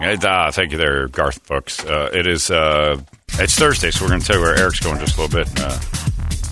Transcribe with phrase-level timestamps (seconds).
[0.00, 1.84] Uh, thank you there, Garth Brooks.
[1.84, 3.00] Uh, it is uh,
[3.34, 5.48] it's Thursday, so we're going to tell you where Eric's going just a little bit
[5.48, 5.78] and uh,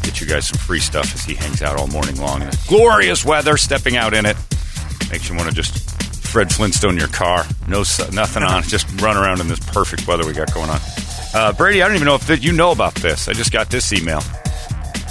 [0.02, 2.42] get you guys some free stuff as he hangs out all morning long.
[2.68, 4.36] glorious weather, stepping out in it
[5.10, 5.90] makes you want to just
[6.26, 7.44] Fred Flintstone your car.
[7.68, 10.80] No, nothing on, just run around in this perfect weather we got going on.
[11.34, 13.28] Uh, Brady, I don't even know if you know about this.
[13.28, 14.20] I just got this email.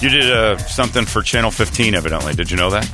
[0.02, 2.34] You did uh, something for Channel 15, evidently.
[2.34, 2.86] Did you know that?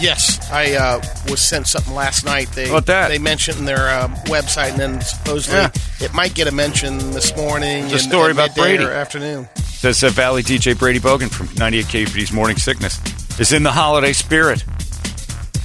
[0.00, 2.48] Yes, I uh, was sent something last night.
[2.52, 3.08] They What that?
[3.08, 5.70] they mentioned in their uh, website, and then supposedly Yeah.
[6.00, 7.84] it might get a mention this morning.
[7.84, 8.84] It's a and- story and about midday Brady.
[8.84, 9.48] or afternoon.
[9.56, 13.00] Says that Valley DJ Brady Bogan from 98 KUPD's Morning Sickness
[13.40, 14.64] is in the holiday spirit.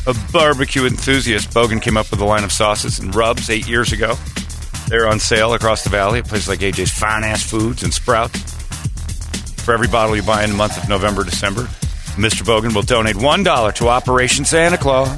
[0.07, 3.91] A barbecue enthusiast, Bogan came up with a line of sauces and rubs eight years
[3.91, 4.15] ago.
[4.87, 8.39] They're on sale across the valley at places like AJ's Fine Ass Foods and Sprouts.
[9.63, 11.67] For every bottle you buy in the month of November, December,
[12.17, 12.41] Mr.
[12.43, 15.09] Bogan will donate $1 to Operation Santa Claus,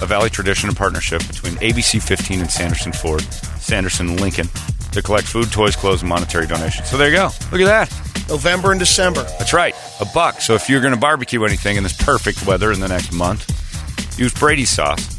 [0.00, 3.20] a Valley tradition and partnership between ABC 15 and Sanderson Ford,
[3.60, 4.48] Sanderson Lincoln,
[4.92, 6.88] to collect food, toys, clothes, and monetary donations.
[6.88, 7.28] So there you go.
[7.52, 8.28] Look at that.
[8.30, 9.22] November and December.
[9.38, 10.40] That's right, a buck.
[10.40, 13.46] So if you're going to barbecue anything in this perfect weather in the next month,
[14.18, 15.14] use Brady sauce,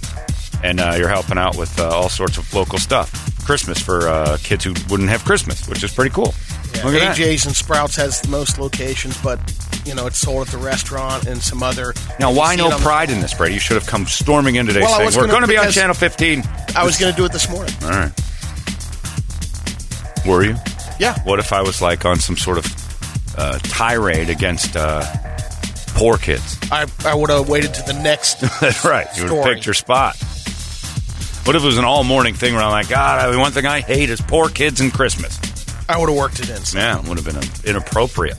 [0.63, 3.45] and uh, you're helping out with uh, all sorts of local stuff.
[3.45, 6.33] Christmas for uh, kids who wouldn't have Christmas, which is pretty cool.
[6.83, 7.17] Look at that.
[7.17, 9.39] AJ's and Sprouts has the most locations, but
[9.85, 11.93] you know it's sold at the restaurant and some other.
[12.19, 13.55] Now, why no pride in this, Brady?
[13.55, 16.43] You should have come storming in today Well, saying, "We're gonna- be on Channel 15."
[16.75, 17.73] I was going to do it this morning.
[17.83, 18.11] All right.
[20.25, 20.55] Were you?
[20.99, 25.01] Yeah, What if I was like on some sort of uh, tirade against uh,
[25.95, 26.57] poor kids?
[26.71, 28.41] I I would have waited to the next.
[28.59, 29.07] That's right.
[29.15, 30.15] You would have picked your spot.
[31.45, 33.65] What if it was an all morning thing where I'm like, God, the one thing
[33.65, 35.39] I hate is poor kids and Christmas?
[35.89, 36.61] I would have worked it in.
[36.73, 38.37] Yeah, it would have been inappropriate.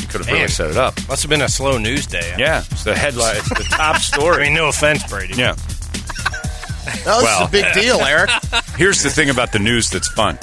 [0.00, 0.48] You could have really Man.
[0.48, 0.94] set it up.
[1.08, 2.34] Must have been a slow news day.
[2.38, 4.44] Yeah, it's the headline, it's the top I story.
[4.44, 5.34] mean, no offense, Brady.
[5.34, 5.56] Yeah.
[7.04, 7.46] No, this Well.
[7.46, 8.30] a big deal, Eric.
[8.76, 10.38] Here's the thing about the news that's fun.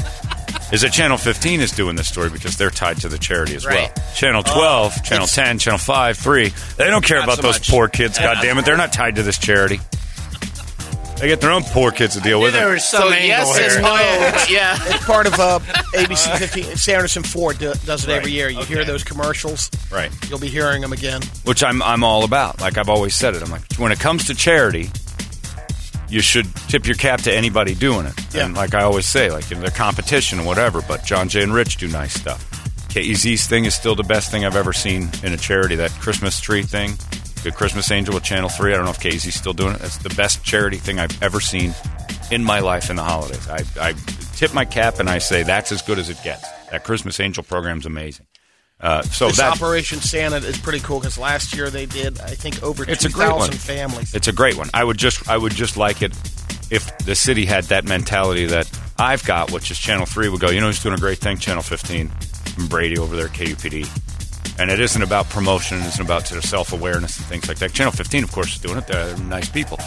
[0.74, 3.66] Is that Channel 15 is doing this story because they're tied to the charity as
[3.66, 3.92] Right.
[3.96, 4.13] well.
[4.16, 7.69] Channel 12, Channel 10, Channel 5, 3, they don't care Not about so those much.
[7.69, 9.80] poor kids, God damn it, They're not tied to this charity.
[11.19, 12.53] They get their own poor kids to deal with.
[12.53, 12.74] There it.
[12.74, 13.81] was some So, angle yes, here.
[13.81, 13.96] no.
[14.50, 15.59] yeah, it's part of uh,
[15.94, 16.75] ABC 15.
[16.75, 18.50] Sanderson Ford do, does it every year.
[18.50, 20.12] You hear those commercials, Right.
[20.29, 21.22] you'll be hearing them again.
[21.46, 22.59] which I'm I'm all about.
[22.59, 23.44] Like I've always said it.
[23.44, 24.90] I'm like when it comes to charity,
[26.09, 28.13] you should tip your cap to anybody doing it.
[28.35, 28.45] Yeah.
[28.45, 30.81] And like I always say, like in the competition or whatever.
[30.81, 32.50] But John Jay and Rich do nice stuff.
[32.90, 35.75] KEZ's thing is still the best thing I've ever seen in a charity.
[35.78, 36.95] That Christmas tree thing,
[37.44, 38.74] the Christmas Angel with Channel Three.
[38.74, 39.80] I don't know if KEZ's still doing it.
[39.80, 41.74] That's the best charity thing I've ever seen
[42.31, 43.48] in my life in the holidays.
[43.48, 43.94] I, I
[44.36, 46.48] tip my cap and I say that's as good as it gets.
[46.72, 48.26] That Christmas Angel program's amazing.
[48.80, 52.30] Uh, so This that Operation Santa is pretty cool because last year they did, I
[52.36, 53.50] think, over It's a great one.
[53.50, 54.14] 2,000 families.
[54.14, 54.70] It's a great one.
[54.74, 56.12] I would just I would just like it
[56.70, 60.50] if the city had that mentality that I've got, which is Channel Three would go.
[60.50, 61.38] You know who's doing a great thing?
[61.38, 62.12] Channel 15,
[62.58, 63.88] and Brady over there, KUPD.
[64.59, 65.80] And it isn't about promotion.
[65.80, 67.74] It isn't about sort of self awareness and things like that.
[67.74, 68.88] Channel 15, of course, is doing it.
[68.88, 69.80] They're nice people,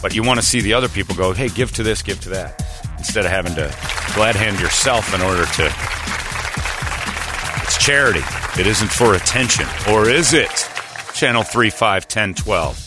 [0.00, 2.28] but you want to see the other people go, "Hey, give to this, give to
[2.30, 2.64] that,"
[2.98, 3.74] instead of having to
[4.14, 5.72] glad hand yourself in order to.
[7.64, 8.22] It's charity.
[8.58, 10.68] It isn't for attention, or is it?
[11.14, 12.78] Channel 3, 5, 10, 12.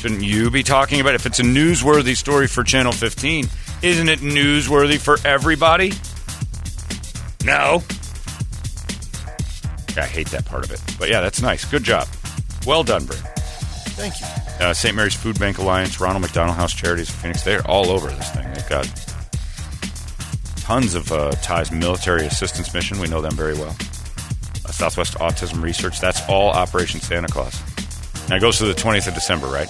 [0.00, 1.16] Shouldn't you be talking about it?
[1.16, 3.50] if it's a newsworthy story for Channel 15?
[3.82, 5.92] Isn't it newsworthy for everybody?
[7.44, 7.82] No.
[9.96, 10.80] I hate that part of it.
[10.98, 11.64] But yeah, that's nice.
[11.64, 12.08] Good job.
[12.66, 13.22] Well done, Brent.
[14.00, 14.26] Thank you.
[14.64, 14.94] Uh, St.
[14.94, 18.50] Mary's Food Bank Alliance, Ronald McDonald House Charities of Phoenix, they're all over this thing.
[18.54, 18.86] They've got
[20.56, 21.70] tons of uh, ties.
[21.72, 23.76] Military Assistance Mission, we know them very well.
[24.64, 27.60] Uh, Southwest Autism Research, that's all Operation Santa Claus.
[28.28, 29.68] Now it goes to the 20th of December, right?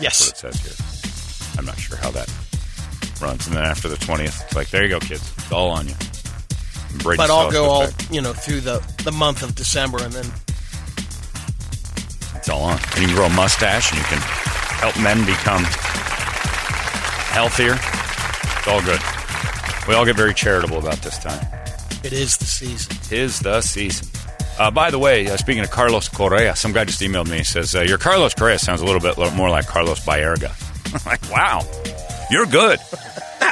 [0.00, 0.30] Yes.
[0.30, 1.58] That's what it says here.
[1.58, 2.32] I'm not sure how that
[3.20, 3.46] runs.
[3.46, 5.32] And then after the 20th, it's like, there you go, kids.
[5.38, 5.94] It's all on you.
[6.98, 10.26] Brady But I'll go all, you know, through the, the month of December and then
[12.36, 12.78] It's all on.
[12.92, 15.64] And you can grow a mustache and you can help men become
[17.32, 17.74] healthier.
[17.74, 19.00] It's all good.
[19.88, 21.44] We all get very charitable about this time.
[22.04, 22.96] it is the season.
[23.04, 24.08] Tis the season.
[24.58, 27.38] Uh, by the way, uh, speaking of Carlos Correa, some guy just emailed me.
[27.38, 30.52] He says, uh, Your Carlos Correa sounds a little bit more like Carlos Baerga.
[30.94, 31.62] I'm like, wow,
[32.30, 32.78] you're good.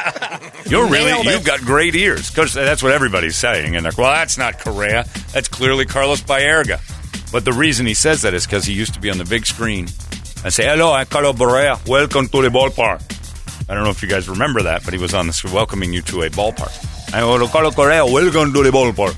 [0.67, 1.33] You're really, Nailed it.
[1.33, 2.31] you've got great ears.
[2.31, 3.75] Because that's what everybody's saying.
[3.77, 5.05] And like, well, that's not Correa.
[5.33, 6.81] That's clearly Carlos Baerga.
[7.33, 9.47] But the reason he says that is because he used to be on the big
[9.47, 9.87] screen
[10.45, 11.79] and say, hello, I'm Carlos Correa.
[11.87, 13.03] Welcome to the ballpark.
[13.69, 16.03] I don't know if you guys remember that, but he was on this welcoming you
[16.03, 16.73] to a ballpark.
[17.15, 18.05] I'm Carlos Correa.
[18.07, 19.17] Welcome to the ballpark.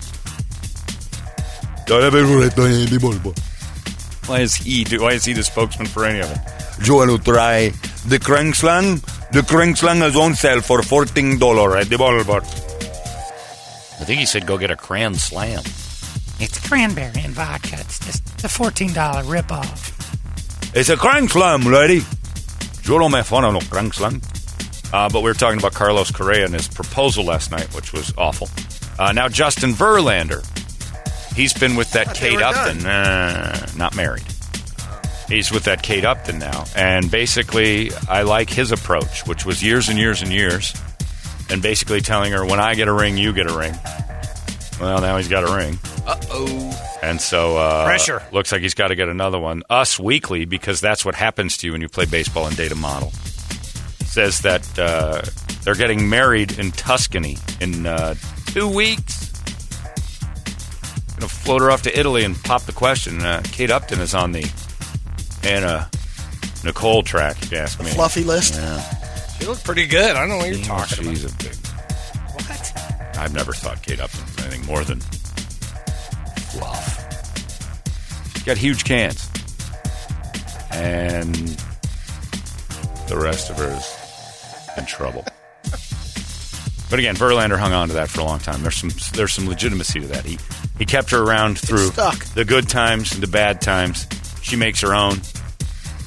[4.28, 4.84] Why is he?
[4.84, 6.86] do- Why is he the spokesman for any of it?
[6.86, 7.68] You want to try
[8.06, 9.02] the Krengslang?
[9.32, 12.44] The Krengslang is on sale for fourteen dollar at the ballpark.
[14.00, 15.60] I think he said go get a cran slam.
[16.38, 17.76] It's cranberry and vodka.
[17.78, 18.88] It's just a $14
[19.22, 20.74] ripoff.
[20.74, 22.02] It's a crank slam, lady.
[22.82, 24.20] You don't make fun of no crank slam.
[24.92, 28.12] Uh, but we were talking about Carlos Correa and his proposal last night, which was
[28.18, 28.48] awful.
[28.98, 30.42] Uh, now Justin Verlander,
[31.36, 34.24] he's been with that Kate Upton, uh, not married.
[35.32, 39.88] He's with that Kate Upton now, and basically, I like his approach, which was years
[39.88, 40.74] and years and years,
[41.48, 43.74] and basically telling her, "When I get a ring, you get a ring."
[44.78, 45.78] Well, now he's got a ring.
[46.06, 46.98] Uh oh.
[47.02, 48.22] And so uh, Pressure.
[48.30, 49.62] looks like he's got to get another one.
[49.70, 52.76] Us Weekly, because that's what happens to you when you play baseball and date a
[52.76, 53.10] model.
[54.04, 55.22] Says that uh,
[55.64, 58.14] they're getting married in Tuscany in uh,
[58.46, 59.30] two weeks.
[61.16, 63.20] Gonna float her off to Italy and pop the question.
[63.22, 64.42] Uh, Kate Upton is on the
[65.44, 65.84] Anna uh,
[66.64, 67.40] Nicole track.
[67.42, 68.54] If you ask me, Fluffy list.
[68.54, 68.80] Yeah,
[69.38, 70.14] She looked pretty good.
[70.16, 71.16] I don't know what you're talking about.
[71.16, 71.54] she's a big.
[72.34, 72.72] What?
[73.18, 75.00] I've never thought Kate Upton was anything more than
[76.50, 76.98] fluff.
[78.34, 79.28] She's got huge cans,
[80.72, 81.34] and
[83.08, 85.24] the rest of her is in trouble.
[86.90, 88.60] But again, Verlander hung on to that for a long time.
[88.60, 90.26] There's some there's some legitimacy to that.
[90.26, 90.38] He
[90.76, 91.88] he kept her around through
[92.34, 94.06] the good times and the bad times.
[94.52, 95.14] She makes her own.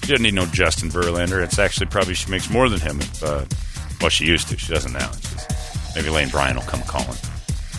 [0.04, 1.44] She doesn't need no Justin Verlander.
[1.44, 3.00] It's actually probably she makes more than him.
[3.00, 3.44] If, uh,
[4.00, 4.58] well, she used to.
[4.60, 5.10] She doesn't now.
[5.14, 5.48] She's,
[5.96, 7.18] maybe Lane Bryant will come calling.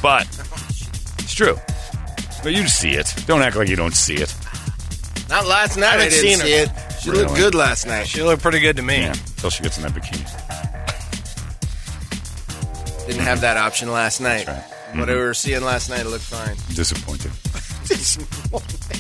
[0.03, 0.25] But
[1.21, 1.55] it's true.
[2.43, 3.15] But you see it.
[3.29, 4.35] Don't act like you don't see it.
[5.29, 5.87] Not last night.
[5.87, 6.47] I, haven't didn't seen her.
[6.47, 6.71] see it.
[7.01, 7.23] She Really?
[7.23, 8.09] looked good last night.
[8.09, 8.97] She looked pretty good to me.
[9.03, 10.27] Yeah, until she gets in that bikini.
[13.07, 14.47] Didn't have that option last night.
[14.47, 14.99] That's right.
[14.99, 16.57] What we were seeing last night, it looked fine.
[16.75, 17.31] Disappointing.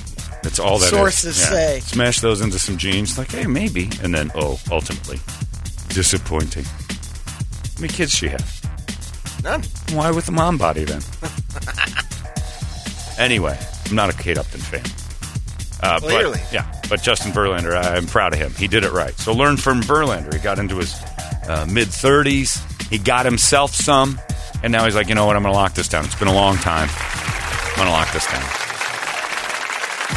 [0.46, 0.90] That's all that is.
[0.90, 1.46] Sources Yeah.
[1.50, 1.81] say.
[1.81, 3.90] Smash those into some jeans, like, hey, maybe.
[4.00, 5.19] And then, oh, ultimately,
[5.88, 6.62] disappointing.
[6.62, 9.40] How many kids she have?
[9.43, 9.64] None.
[9.90, 11.02] Why with the mom body then?
[13.19, 13.58] anyway,
[13.88, 14.84] I'm not a Kate Upton fan.
[15.82, 16.38] Uh, Clearly.
[16.44, 18.52] But, yeah, but Justin Verlander, I'm proud of him.
[18.54, 19.14] He did it right.
[19.19, 20.32] So learn from Verlander.
[20.32, 20.94] He got into his
[21.48, 22.88] uh, mid 30s.
[22.88, 24.20] He got himself some,
[24.62, 25.34] and now he's like, you know what?
[25.34, 26.04] I'm going to lock this down.
[26.04, 26.88] It's been a long time.
[26.93, 28.66] I'm going to lock this down.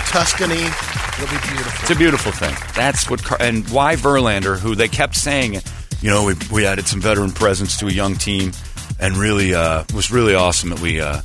[0.09, 0.55] Tuscany.
[0.55, 1.81] It'll be beautiful.
[1.81, 2.55] It's a beautiful thing.
[2.75, 5.55] That's what, Car- and why Verlander, who they kept saying,
[6.01, 8.51] you know, we, we added some veteran presence to a young team,
[8.99, 11.21] and really uh, was really awesome that we, uh,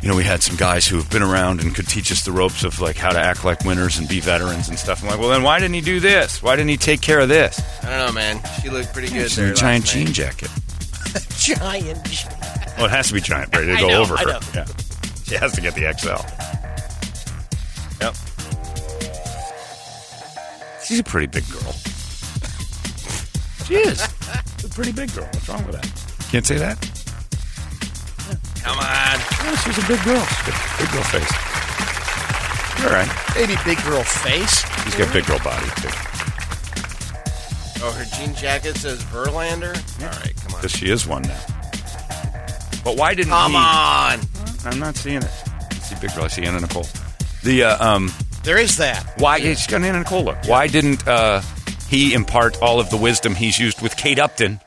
[0.00, 2.32] you know, we had some guys who have been around and could teach us the
[2.32, 5.02] ropes of like how to act like winners and be veterans and stuff.
[5.02, 6.42] I'm like, well, then why didn't he do this?
[6.42, 7.60] Why didn't he take care of this?
[7.84, 8.40] I don't know, man.
[8.62, 9.46] She looked pretty good She's there.
[9.46, 10.50] in a giant last jean jacket.
[11.38, 12.26] Giant.
[12.76, 14.26] Well, it has to be giant, Brady, to I go know, over I her.
[14.26, 14.40] know.
[14.54, 14.64] Yeah,
[15.24, 16.53] she has to get the XL.
[18.04, 18.14] Yep.
[20.84, 21.72] She's a pretty big girl.
[23.66, 24.02] She is.
[24.64, 25.24] A pretty big girl.
[25.24, 26.30] What's wrong with that?
[26.30, 26.76] Can't say that?
[28.62, 28.84] Come on.
[28.84, 30.20] Yeah, she's a big girl.
[30.24, 31.32] She's got a big girl face.
[32.84, 33.08] All right.
[33.36, 34.64] Maybe big girl face.
[34.84, 35.88] She's got big girl body, too.
[37.84, 39.74] Oh, her jean jacket says Verlander?
[40.02, 40.60] All right, come on.
[40.60, 41.40] Because she is one now.
[42.84, 43.56] But why didn't Come he?
[43.58, 44.20] on.
[44.64, 45.30] I'm not seeing it.
[45.70, 46.24] I see big girl.
[46.24, 46.86] I see Anna Nicole.
[47.44, 48.10] The, uh, um...
[48.42, 49.18] There is that.
[49.18, 49.36] Why?
[49.36, 50.32] Yeah, she's got an Anna Nicole.
[50.46, 51.40] Why didn't uh,
[51.88, 54.60] he impart all of the wisdom he's used with Kate Upton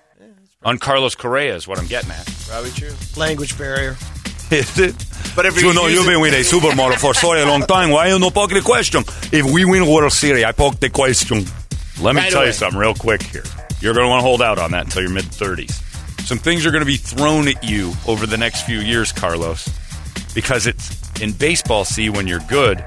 [0.64, 1.56] on Carlos Correa?
[1.56, 2.26] Is what I'm getting at.
[2.48, 2.94] Probably true.
[3.16, 3.96] Language barrier.
[4.52, 4.96] Is it?
[5.36, 7.92] But if you you know you've been with a supermodel for so a long time.
[7.92, 9.04] Why you no poke the question?
[9.32, 11.44] If we win World Series, I poke the question.
[12.02, 12.48] Let me Right tell away.
[12.48, 13.44] you something real quick here.
[13.82, 15.84] You're going to want to hold out on that until your mid 30s.
[16.26, 19.68] Some things are going to be thrown at you over the next few years, Carlos,
[20.34, 21.86] because it's in baseball.
[21.86, 22.84] See, when you're good,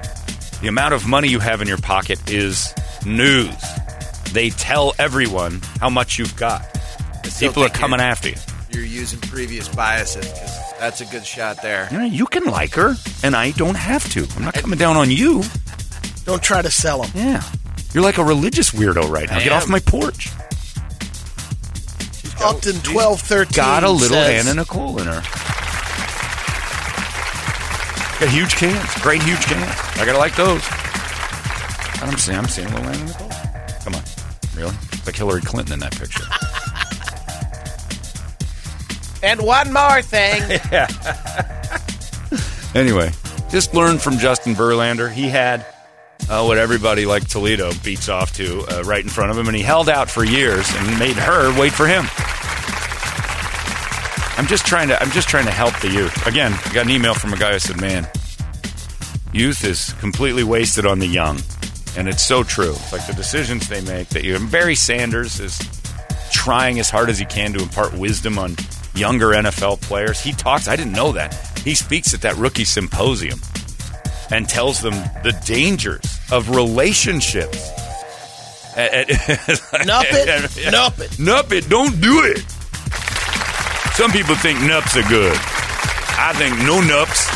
[0.61, 2.73] the amount of money you have in your pocket is
[3.05, 3.55] news.
[4.31, 6.65] They tell everyone how much you've got.
[7.39, 8.35] People are coming after you.
[8.71, 11.89] You're using previous biases because that's a good shot there.
[11.91, 14.25] Yeah, you can like her, and I don't have to.
[14.35, 15.43] I'm not coming down on you.
[16.25, 17.11] Don't try to sell them.
[17.15, 17.43] Yeah.
[17.93, 19.37] You're like a religious weirdo right now.
[19.37, 19.57] I Get am.
[19.57, 20.29] off my porch.
[22.41, 23.55] Upton 12, 13.
[23.55, 25.21] Got a little says, Anna Nicole in her.
[28.21, 29.01] Got huge cans.
[29.01, 29.99] Great huge cans.
[29.99, 30.63] I gotta like those.
[32.03, 33.29] I'm seeing, I'm seeing a little Nicole.
[33.83, 34.03] Come on.
[34.55, 34.71] Really?
[34.71, 36.23] Like like Hillary Clinton in that picture.
[39.23, 40.59] And one more thing.
[42.73, 43.11] Anyway,
[43.49, 45.11] just learn from Justin Verlander.
[45.11, 45.65] He had
[46.29, 49.55] uh, what everybody like Toledo beats off to uh, right in front of him, and
[49.57, 52.05] he held out for years and made her wait for him.
[54.37, 55.01] I'm just trying to.
[55.01, 56.25] I'm just trying to help the youth.
[56.27, 58.07] Again, I got an email from a guy who said, "Man,
[59.33, 61.39] youth is completely wasted on the young,"
[61.97, 62.71] and it's so true.
[62.71, 64.35] It's like the decisions they make that you.
[64.35, 65.59] And Barry Sanders is
[66.31, 68.55] trying as hard as he can to impart wisdom on
[68.95, 70.19] younger NFL players.
[70.19, 70.67] He talks.
[70.67, 71.33] I didn't know that.
[71.59, 73.39] He speaks at that rookie symposium
[74.31, 77.69] and tells them the dangers of relationships.
[78.75, 79.09] Nup it.
[80.71, 81.11] Nup it.
[81.19, 81.69] Nup it.
[81.69, 82.45] Don't do it.
[83.93, 85.33] Some people think nups are good.
[86.17, 87.27] I think no nups,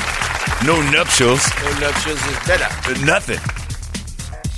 [0.65, 3.05] no nuptials, No nuptials is better.
[3.05, 3.39] nothing.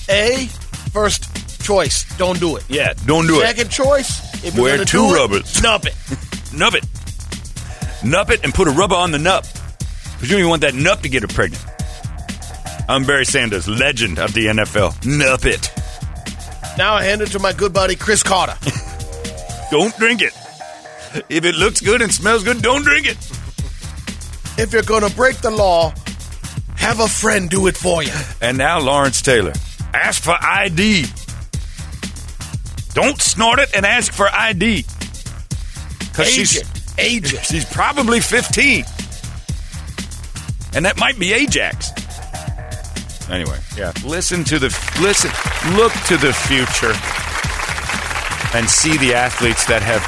[0.09, 0.45] A,
[0.91, 2.05] first choice.
[2.17, 2.63] Don't do it.
[2.69, 4.43] Yeah, don't do Second choice.
[4.43, 5.53] If you're Wear two do it, rubbers.
[5.61, 5.87] Nup it.
[5.87, 5.93] it.
[6.55, 6.83] Nup it.
[8.03, 9.41] Nup it and put a rubber on the nup.
[10.13, 11.63] Because you don't even want that nup to get her pregnant.
[12.87, 14.93] I'm Barry Sanders, legend of the NFL.
[15.03, 15.71] Nup it.
[16.77, 18.55] Now I hand it to my good buddy Cris Carter.
[19.71, 20.31] Don't drink it.
[21.29, 23.17] If it looks good and smells good, don't drink it.
[24.59, 25.93] if you're gonna break the law,
[26.75, 28.11] have a friend do it for you.
[28.41, 29.53] And now Lawrence Taylor.
[29.93, 31.05] Ask for ID.
[32.93, 34.85] Don't snort it and ask for ID.
[35.99, 36.63] Because she's,
[36.97, 37.27] it.
[37.43, 38.85] she's probably 15.
[40.73, 41.91] And that might be Ajax.
[43.29, 43.91] Anyway, yeah.
[44.05, 44.67] Listen to the
[45.01, 45.29] listen
[45.75, 46.93] look to the future
[48.57, 50.01] and see the athletes that have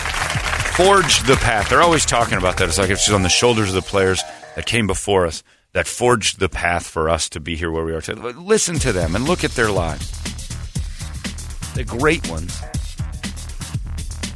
[0.80, 1.70] forged the path.
[1.70, 2.70] They're always talking about that.
[2.70, 4.24] It's like it's on the shoulders of the players
[4.56, 5.44] that came before us
[5.74, 8.22] that forged the path for us to be here where we are today.
[8.22, 10.10] Listen to them and look at their lives.
[11.74, 12.62] The great ones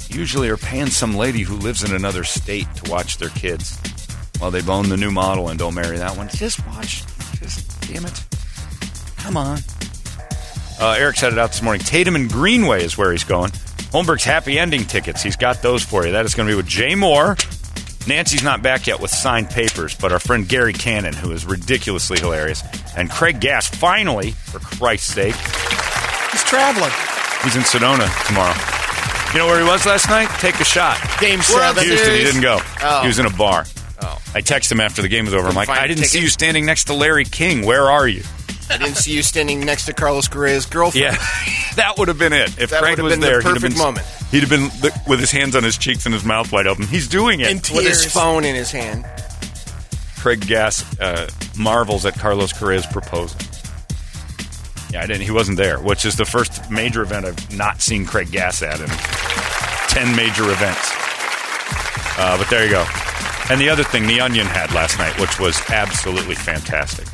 [0.09, 3.79] usually are paying some lady who lives in another state to watch their kids
[4.39, 6.27] while they bone the new model and don't marry that one.
[6.27, 7.05] Just watch.
[7.39, 8.25] Just damn it.
[9.17, 9.59] Come on.
[10.77, 11.81] Uh, Eric said it out this morning.
[11.81, 13.51] Tatum and Greenway is where he's going.
[13.93, 15.21] Holmberg's happy ending tickets.
[15.21, 16.11] He's got those for you.
[16.13, 17.37] That is going to be with Jay Mohr.
[18.07, 22.19] Nancy's not back yet with signed papers, but our friend Gary Cannon, who is ridiculously
[22.19, 22.63] hilarious,
[22.97, 25.35] and Craig Gass, finally, for Christ's sake,
[26.31, 26.91] He's traveling.
[27.43, 28.55] he's in Sedona tomorrow.
[29.33, 30.27] You know where he was last night?
[30.39, 30.97] Take a shot.
[31.19, 31.83] Game World seven.
[31.85, 32.59] Houston, he didn't go.
[32.81, 33.01] Oh.
[33.01, 33.65] He was in a bar.
[34.01, 34.21] Oh.
[34.35, 35.47] I texted him after the game was over.
[35.47, 37.65] I'm like, I didn't see you standing next to Larry King.
[37.65, 38.23] Where are you?
[38.69, 41.15] I didn't see you standing next to Carlos Correa's girlfriend.
[41.15, 41.17] Yeah,
[41.75, 42.57] that would have been it.
[42.59, 44.05] If That Craig was been the there, he'd have been moment.
[44.31, 44.69] He'd have been
[45.07, 46.87] with his hands on his cheeks and his mouth wide open.
[46.87, 47.49] He's doing it.
[47.51, 49.05] In With his phone in his hand.
[50.19, 53.39] Craig Gass uh, marvels at Carlos Correa's proposal.
[54.89, 55.23] Yeah, I didn't.
[55.23, 58.79] He wasn't there, which is the first major event I've not seen Craig Gass at
[58.79, 58.87] in
[59.89, 60.91] ten major events.
[62.17, 62.85] Uh, but there you go.
[63.49, 67.07] And the other thing, the Onion had last night, which was absolutely fantastic,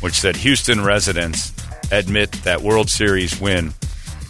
[0.00, 1.52] which said Houston residents
[1.90, 3.72] admit that World Series win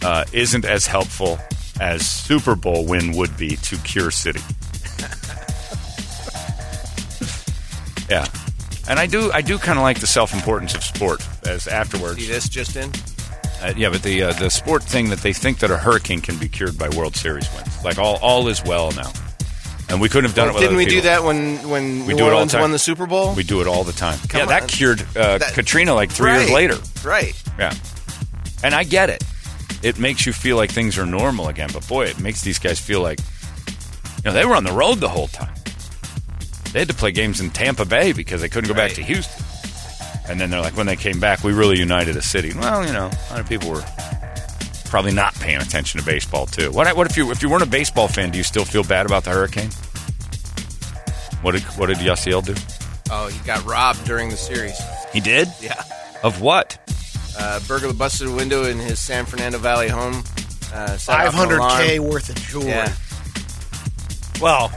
[0.03, 1.39] uh, isn't as helpful
[1.81, 4.41] as Super Bowl win would be to Cure City.
[8.09, 8.27] Yeah.
[8.89, 11.25] And I do, I do kind of like the self-importance of sport.
[11.47, 12.91] As afterwards, See this just in?
[13.63, 16.37] uh, yeah, but the uh, the sport thing that they think that a hurricane can
[16.39, 19.13] be cured by World Series wins, like all all is well now,
[19.91, 20.59] and we couldn't have done it.
[20.59, 22.61] Didn't we do that when when We New do it all the Orleans time.
[22.63, 23.35] won the Super Bowl?
[23.35, 24.19] We do it all the time.
[24.29, 26.79] Come yeah, that cured uh, That- Katrina like three years later.
[27.05, 27.35] Right.
[27.59, 27.75] Yeah,
[28.63, 29.23] and I get it.
[29.83, 32.79] It makes you feel like things are normal again, but boy, it makes these guys
[32.79, 35.55] feel like you know they were on the road the whole time.
[36.73, 39.45] They had to play games in Tampa Bay because they couldn't go back to Houston.
[40.29, 42.53] And then they're like, when they came back, we really united a city.
[42.55, 43.83] Well, you know, a lot of people were
[44.91, 46.71] probably not paying attention to baseball too.
[46.73, 48.31] What, what if you if you weren't a baseball fan?
[48.31, 49.71] Do you still feel bad about the hurricane?
[51.43, 52.55] What did what did Yasiel do?
[53.11, 54.79] Oh, he got robbed during the series.
[55.13, 55.49] He did.
[55.61, 55.83] Yeah.
[56.23, 56.79] Of what?
[57.39, 60.23] Uh, burglar busted a window in his San Fernando Valley home.
[60.73, 62.69] Uh, set off an 500K worth of jewelry.
[62.69, 62.93] Yeah.
[64.41, 64.71] Well,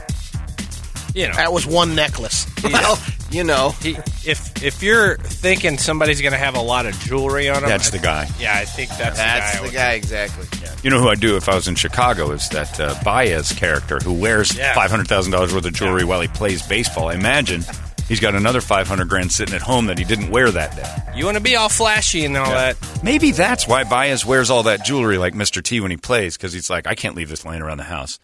[1.14, 2.46] you know, That was one necklace.
[2.64, 2.98] Well,
[3.34, 3.70] you know.
[3.82, 7.68] he, if if you're thinking somebody's going to have a lot of jewelry on them,
[7.70, 8.28] That's I- the guy.
[8.38, 9.68] Yeah, I think that's, That's the guy.
[9.70, 10.46] the guy, exactly.
[10.82, 13.98] You know who I'd do if I was in Chicago is that uh, Baez character
[13.98, 14.74] who wears Yeah.
[14.74, 17.08] five hundred thousand dollars worth of jewelry while he plays baseball.
[17.10, 17.62] Imagine
[18.08, 21.18] he's got another five hundred grand sitting at home that he didn't wear that day.
[21.18, 22.76] You want to be all flashy and all that.
[23.02, 25.62] Maybe that's why Baez wears all that jewelry like Mr.
[25.62, 28.18] T when he plays because he's like, I can't leave this laying around the house.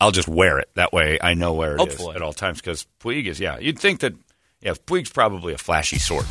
[0.00, 0.68] I'll just wear it.
[0.74, 2.16] That way I know where it is Hopefully.
[2.16, 3.58] at all times because Puig is, yeah.
[3.58, 4.12] You'd think that,
[4.64, 6.24] yeah, Puig's probably a flashy sort.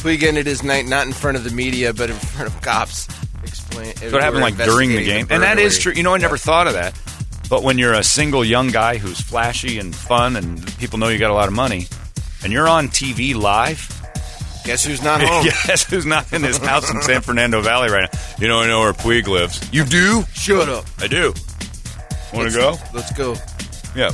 [0.00, 3.06] Puig ended his night not in front of the media, but in front of cops,
[3.70, 5.26] Playing, That's what happened like during the game.
[5.30, 5.92] and that is true.
[5.92, 6.94] You know, I never thought of that.
[7.50, 11.18] But when you're a single young guy who's flashy and fun and people know you
[11.18, 11.86] got a lot of money
[12.42, 13.90] and you're on TV live,
[14.64, 15.44] Guess who's not home?
[15.44, 18.18] Yes, who's not in his house in San Fernando Valley right now?
[18.38, 19.60] You know, I know where Puig lives.
[19.72, 20.24] You do?
[20.32, 20.86] Shut up.
[20.98, 21.34] I do.
[22.32, 22.76] Want to go?
[22.94, 23.34] Let's go.
[23.94, 24.10] Yeah.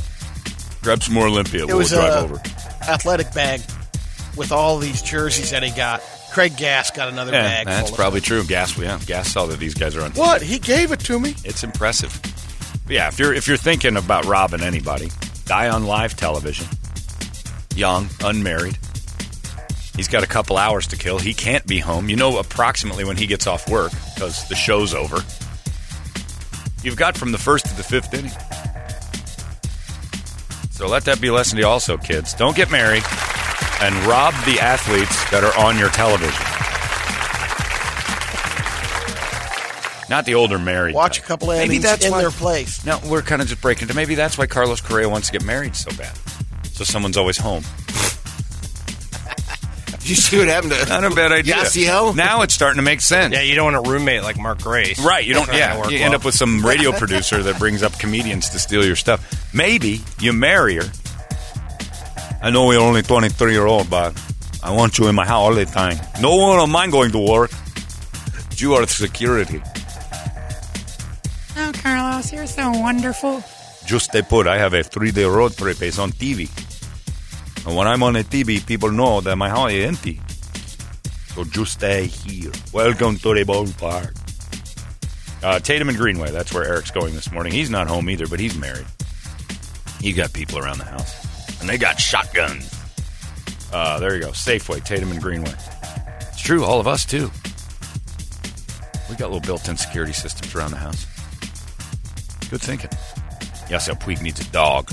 [0.81, 1.61] Grab some more Olympia.
[1.61, 2.41] It we'll was drive a over.
[2.87, 3.61] Athletic bag
[4.37, 6.01] with all these jerseys that he got.
[6.31, 7.67] Craig Gass got another Yeah, bag.
[7.67, 8.43] that's probably true.
[8.45, 10.11] Gas, yeah, Gas saw that these guys are on.
[10.11, 10.41] What?
[10.41, 11.35] He gave it to me.
[11.43, 12.17] It's impressive.
[12.85, 15.11] But yeah, if you're if you're thinking about robbing anybody,
[15.45, 16.65] die on live television.
[17.75, 18.77] Young, unmarried.
[19.95, 21.19] He's got a couple hours to kill.
[21.19, 22.07] He can't be home.
[22.09, 25.17] You know approximately when he gets off work because the show's over.
[26.83, 28.31] You've got from the first to the fifth inning.
[30.81, 32.33] So let that be a lesson to you also, kids.
[32.33, 33.03] Don't get married
[33.83, 36.33] and rob the athletes that are on your television.
[40.09, 40.95] Not the older married.
[40.95, 41.27] Watch a type.
[41.27, 42.83] couple Maybe that's in why- their place.
[42.83, 45.43] no, we're kind of just breaking to maybe that's why Carlos Correa wants to get
[45.43, 46.17] married so bad.
[46.71, 47.63] So someone's always home.
[50.01, 51.55] Did you see what happened to Not a bad idea.
[51.55, 52.15] Yasiel?
[52.15, 53.33] Now it's starting to make sense.
[53.33, 54.99] Yeah, you don't want a roommate like Mark Grace.
[54.99, 55.47] Right, you don't.
[55.47, 56.19] That's not Yeah, gonna work you end well.
[56.19, 59.53] up with some radio producer that brings up comedians to steal your stuff.
[59.53, 60.89] Maybe you marry her.
[62.43, 64.19] I know we're only twenty three year old, but
[64.63, 65.97] I want you in my house all the time.
[66.19, 67.51] No one of mine going to work.
[68.57, 69.61] You are security.
[71.57, 73.43] Oh, Carlos, you're so wonderful.
[73.85, 74.47] Just stay put.
[74.47, 75.81] I have a three day road trip.
[75.81, 76.49] It's on TV.
[77.65, 80.19] And when I'm on a TV, people know that my house is empty.
[81.35, 82.51] So just stay here.
[82.73, 84.17] Welcome to the ballpark.
[85.43, 86.31] Uh, Tatum and Greenway.
[86.31, 87.53] That's where Eric's going this morning.
[87.53, 88.85] He's not home either, but he's married.
[89.99, 92.73] He got people around the house, and they got shotguns.
[93.71, 94.29] Uh, there you go.
[94.29, 95.53] Safeway, Tatum and Greenway.
[96.21, 96.63] It's true.
[96.63, 97.31] All of us too.
[99.09, 101.05] We got little built-in security systems around the house.
[102.49, 102.89] Good thinking.
[103.69, 104.91] Yes, how Puig needs a dog.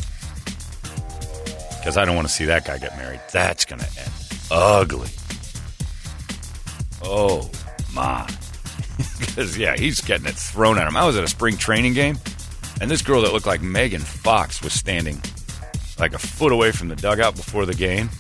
[1.88, 3.22] Because I don't want to see that guy get married.
[3.33, 4.11] That's going to end
[4.51, 5.09] ugly.
[7.03, 7.51] Oh,
[7.94, 8.29] my.
[9.18, 10.98] Because, yeah, he's getting it thrown at him.
[10.98, 12.18] I was at a spring training game,
[12.83, 15.22] and this girl that looked like Megan Fox was standing
[15.98, 18.11] like a foot away from the dugout before the game,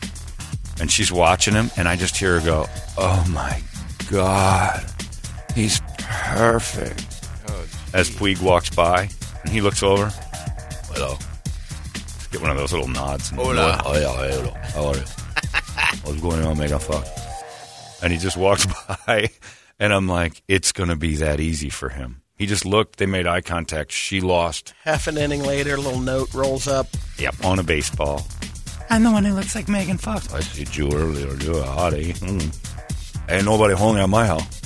[0.80, 3.60] and she's watching him, and I just hear her go, Oh, my
[4.10, 4.82] God.
[5.54, 7.04] He's perfect.
[7.48, 9.10] Oh, As Puig walks by,
[9.42, 10.06] and he looks over.
[10.94, 11.18] Hello.
[12.28, 13.30] Just get one of those little nods.
[13.30, 13.80] And Hola.
[13.86, 14.50] Oh, yeah, hello.
[14.74, 15.00] How are you?
[16.02, 17.08] What's going on, Megan Fox?
[18.02, 18.66] And he just walks
[19.06, 19.30] by,
[19.78, 22.20] and I'm like, it's going to be that easy for him.
[22.36, 23.92] He just looked, they made eye contact.
[23.92, 24.74] She lost.
[24.84, 26.86] Half an inning later, a little note rolls up.
[27.18, 28.26] Yep, on a baseball.
[28.90, 30.30] I'm the one who looks like Megan Fox.
[30.34, 31.34] I see you earlier.
[31.36, 32.12] You're a hottie.
[32.18, 33.30] Mm.
[33.30, 34.57] Ain't nobody home at my house.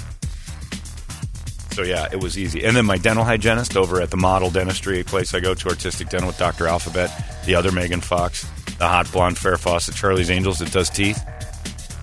[1.73, 2.65] So yeah, it was easy.
[2.65, 6.09] And then my dental hygienist over at the model dentistry place I go to, Artistic
[6.11, 6.67] Dental with Dr.
[6.67, 7.11] Alphabet,
[7.47, 8.43] the other Megan Fox,
[8.79, 11.19] the hot blonde Farrah Fawcett, Charlie's Angels that does teeth.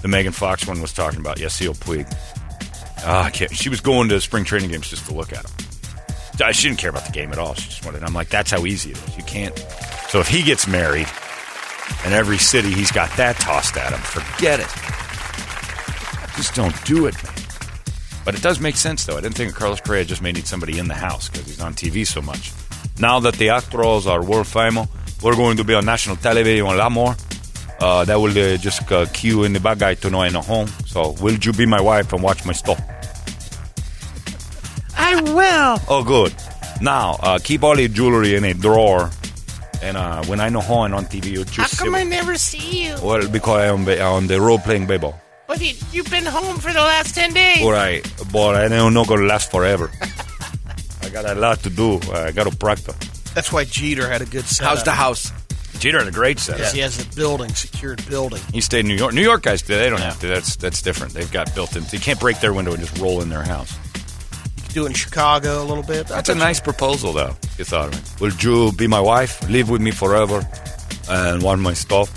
[0.02, 2.08] The Megan Fox one was talking about Yasiel Puig.
[3.06, 3.32] Ah, I.
[3.32, 5.52] She was going to spring training games just to look at him.
[6.42, 7.54] Uh, She didn't care about the game at all.
[7.54, 8.02] She just wanted.
[8.04, 9.18] I'm like, that's how easy it is.
[9.18, 9.58] You can't.
[10.10, 11.08] So if he gets married,
[12.06, 14.68] and every city he's got that tossed at him, forget it.
[16.38, 17.34] Just don't do it, man.
[18.30, 19.18] But it does make sense, though.
[19.18, 21.74] I didn't think Carlos Correa just may need somebody in the house because he's on
[21.74, 22.52] TV so much.
[23.00, 24.88] Now that the Astros are world famous,
[25.24, 27.16] we're going to be on national television a lot more.
[27.80, 30.68] Uh, that will uh, just uh, cue in the bad guy to know I'm home.
[30.86, 32.80] So, will you be my wife and watch my stuff?
[34.96, 35.82] I will.
[35.90, 36.36] Oh, good.
[36.84, 39.10] Now, uh, keep all your jewelry in a drawer.
[39.82, 42.36] And uh, when I know home and on TV, you just How come I never
[42.36, 42.96] see you?
[43.02, 45.20] Well, because I'm on the road playing baseball.
[45.50, 47.64] But you- you've been home for the last 10 days.
[47.64, 49.90] All right, but I know not know going to last forever.
[51.02, 52.00] I got a lot to do.
[52.14, 52.96] I got to practice.
[53.34, 54.70] That's why Jeter had a good setup.
[54.70, 55.32] How's the house?
[55.80, 56.58] Jeter had a great set.
[56.58, 58.42] Because he has a building, secured building.
[58.54, 59.14] He stayed in New York.
[59.16, 60.28] New York guys, they don't have to.
[60.28, 61.14] That's that's different.
[61.16, 61.84] They've got built-in.
[61.92, 63.74] You can't break their window and just roll in their house.
[64.58, 66.06] You could do it in Chicago a little bit.
[66.08, 67.36] That's a nice proposal, though.
[67.58, 68.22] You thought of it.
[68.22, 70.46] Will you be my wife, live with me forever,
[71.10, 72.12] and want my stuff?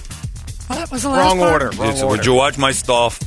[0.93, 1.53] Well, that was the last Wrong part.
[1.63, 1.77] order.
[1.79, 2.17] Wrong Yes, order.
[2.17, 3.19] Would you watch my stuff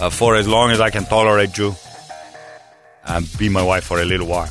[0.00, 1.74] uh, for as long as I can tolerate you,
[3.04, 4.48] and be my wife for a little while?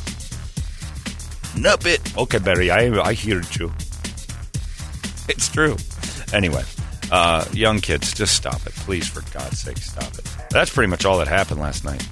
[1.55, 2.15] Nup it.
[2.17, 3.71] Okay, Barry, I I heard you.
[5.27, 5.75] It's true.
[6.33, 6.63] Anyway,
[7.11, 10.25] uh, young kids, just stop it, please, for God's sake, stop it.
[10.51, 12.05] That's pretty much all that happened last night.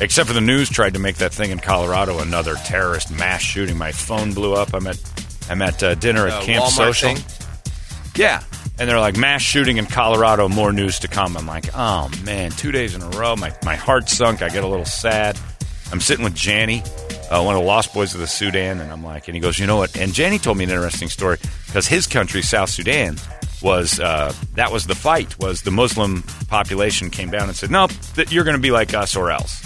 [0.00, 3.76] Except for the news tried to make that thing in Colorado another terrorist mass shooting.
[3.78, 4.74] My phone blew up.
[4.74, 5.00] I'm at
[5.50, 7.14] I'm at uh, dinner at Uh, Camp Walmart Social.
[7.14, 7.24] thing?
[8.14, 8.42] Yeah.
[8.78, 11.36] And they're like, mass shooting in Colorado, more news to come.
[11.36, 13.34] I'm like, oh, man, two days in a row.
[13.34, 14.42] My, my heart sunk.
[14.42, 15.38] I get a little sad.
[15.92, 16.84] I'm sitting with Janny,
[17.30, 19.58] uh, one of the lost boys of the Sudan, and I'm like, and he goes,
[19.58, 19.96] you know what?
[19.96, 23.16] And Janny told me an interesting story because his country, South Sudan,
[23.62, 25.38] was uh, that was the fight.
[25.38, 28.94] Was the Muslim population came down and said, nope, that you're going to be like
[28.94, 29.64] us or else.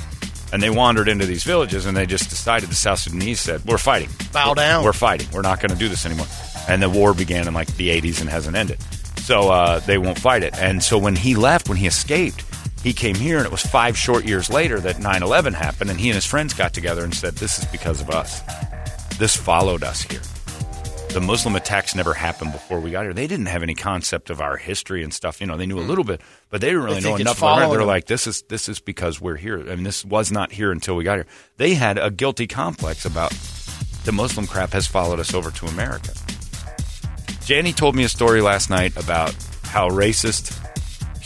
[0.53, 2.69] And they wandered into these villages, and they just decided.
[2.69, 4.09] The South Sudanese said, "We're fighting.
[4.33, 4.85] Bow down.
[4.85, 5.29] We're fighting.
[5.33, 6.27] We're not going to do this anymore."
[6.71, 8.81] And the war began in like the 80s and hasn't ended.
[9.19, 10.57] So uh, they won't fight it.
[10.59, 12.45] And so when he left, when he escaped,
[12.83, 16.01] he came here, and it was five short years later that 9 11 happened, and
[16.01, 18.41] he and his friends got together and said, This is because of us.
[19.19, 20.23] This followed us here.
[21.13, 23.13] The Muslim attacks never happened before we got here.
[23.13, 25.41] They didn't have any concept of our history and stuff.
[25.41, 27.71] You know, they knew a little bit, but they didn't really know enough about it.
[27.77, 29.59] They're like, this is this is because we're here.
[29.59, 31.27] I mean, this was not here until we got here.
[31.57, 33.33] They had a guilty complex about
[34.05, 36.13] the Muslim crap has followed us over to America.
[37.51, 39.35] Janny told me a story last night about
[39.65, 40.57] how racist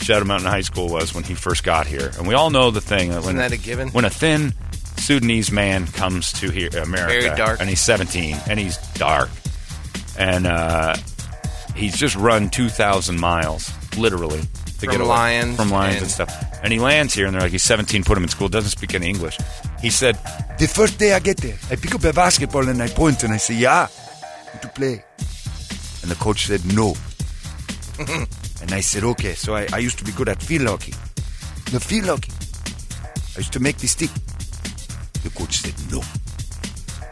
[0.01, 2.81] Shadow Mountain High School was when he first got here, and we all know the
[2.81, 3.11] thing.
[3.11, 3.89] that when, that a given?
[3.89, 4.51] When a thin
[4.97, 7.59] Sudanese man comes to here, America, Very dark.
[7.59, 9.29] and he's 17, and he's dark,
[10.17, 10.95] and uh,
[11.75, 16.11] he's just run 2,000 miles, literally, to From get away lions from lions and, and-
[16.11, 16.59] stuff.
[16.63, 18.95] And he lands here, and they're like, he's 17, put him in school, doesn't speak
[18.95, 19.37] any English.
[19.79, 20.15] He said,
[20.57, 23.31] The first day I get there, I pick up a basketball and I point and
[23.31, 23.89] I say, yeah,
[24.63, 25.03] to play.
[26.05, 26.93] And the coach said, no.
[28.61, 29.33] and I said, okay.
[29.33, 30.91] So I, I used to be good at field hockey.
[31.71, 32.31] The field hockey.
[33.35, 34.11] I used to make the stick.
[35.23, 36.03] The coach said, no.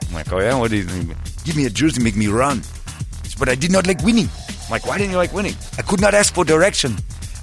[0.08, 1.18] I'm like, oh yeah, what do you think?
[1.44, 2.62] Give me a jersey, make me run.
[3.40, 4.30] But I did not like winning.
[4.66, 5.56] I'm like, why didn't you like winning?
[5.80, 6.96] I could not ask for direction.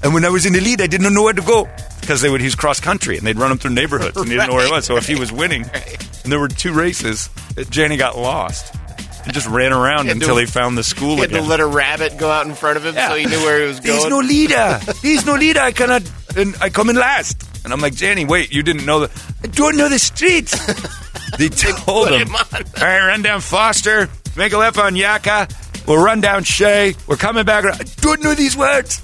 [0.05, 1.69] And when I was in the lead, I didn't know where to go.
[2.01, 4.51] because they would use cross country and they'd run him through neighborhoods and he didn't
[4.51, 4.85] know where he was.
[4.85, 5.63] So if he was winning,
[6.23, 8.77] and there were two races, Janny got lost
[9.24, 11.16] and just ran around to- until he found the school again.
[11.16, 11.48] He had to again.
[11.48, 13.09] let a rabbit go out in front of him Yeah.
[13.09, 14.11] so he knew where he was There's going.
[14.11, 14.80] no leader.
[15.02, 15.61] There's no leader.
[15.61, 16.02] I cannot.
[16.37, 17.42] And I come in last.
[17.64, 19.11] and I'm like, Jenny, wait, you didn't know the?
[19.42, 20.54] I don't know the streets.
[21.38, 22.44] They told put him, him on.
[22.52, 25.46] all right, run down Foster, make a left on Yaka,
[25.87, 27.64] we'll run down Shea, we're coming back.
[27.64, 29.00] I don't know these words.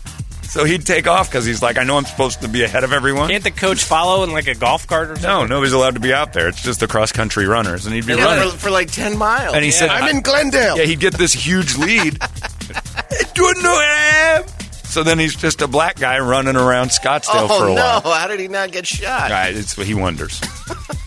[0.56, 2.92] So he'd take off because he's like, I know I'm supposed to be ahead of
[2.94, 3.28] everyone.
[3.28, 5.28] Can't the coach follow in like a golf cart or something?
[5.30, 6.48] No, nobody's allowed to be out there.
[6.48, 8.50] It's just the cross country runners, and he'd be Yeah, running.
[8.52, 9.54] for, for like 10 miles.
[9.54, 10.78] And he said, I'm I- in Glendale.
[10.78, 12.18] Yeah, he'd get this huge lead.
[12.22, 14.44] I don't know where I am.
[14.84, 17.74] So then he's just a black guy running around Scottsdale oh, for a no.
[17.74, 18.00] while.
[18.00, 19.30] How did he not get shot?
[19.30, 20.40] Right, it's he wonders.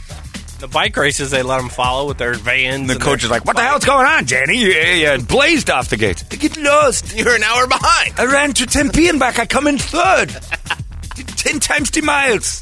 [0.59, 2.81] The bike races they let them follow with their vans.
[2.81, 5.17] And the and coach is like, "What the hell's going on, Danny?" You, you, you
[5.23, 7.15] blazed off the gate." I get lost.
[7.15, 8.19] You're an hour behind.
[8.19, 9.39] I ran to Tempe and back.
[9.39, 10.35] I come in third.
[11.15, 12.61] Did Ten times the miles.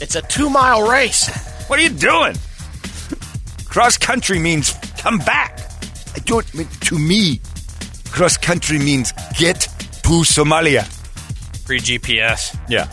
[0.00, 1.28] It's a two mile race.
[1.66, 2.36] What are you doing?
[3.64, 5.58] Cross country means come back.
[6.14, 7.40] I don't mean to me.
[8.10, 10.84] Cross country means get to Somalia.
[11.66, 12.56] Free GPS.
[12.68, 12.84] Yeah,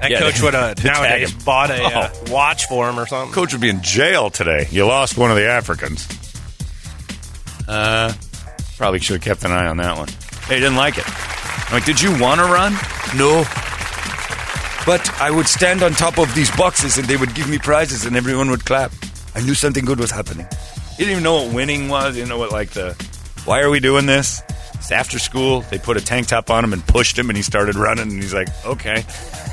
[0.00, 2.32] That Yeah, coach would have to tag nowadays bought a uh, Oh.
[2.32, 3.32] watch for him or something.
[3.34, 4.68] coach would be in jail today.
[4.70, 6.06] You lost one of the Africans.
[7.66, 8.12] Uh,
[8.76, 10.08] probably should have kept an eye on that one.
[10.48, 11.04] They didn't like it.
[11.06, 12.72] I'm like, did you want to run?
[13.16, 13.44] No.
[14.86, 18.06] But I would stand on top of these boxes and they would give me prizes
[18.06, 18.90] and everyone would clap.
[19.34, 20.46] I knew something good was happening.
[20.92, 22.16] You didn't even know what winning was.
[22.16, 22.94] You didn't know what like the.
[23.44, 24.42] Why are we doing this?
[24.74, 25.60] It's after school.
[25.62, 28.04] They put a tank top on him and pushed him, and he started running.
[28.10, 29.04] And he's like, "Okay."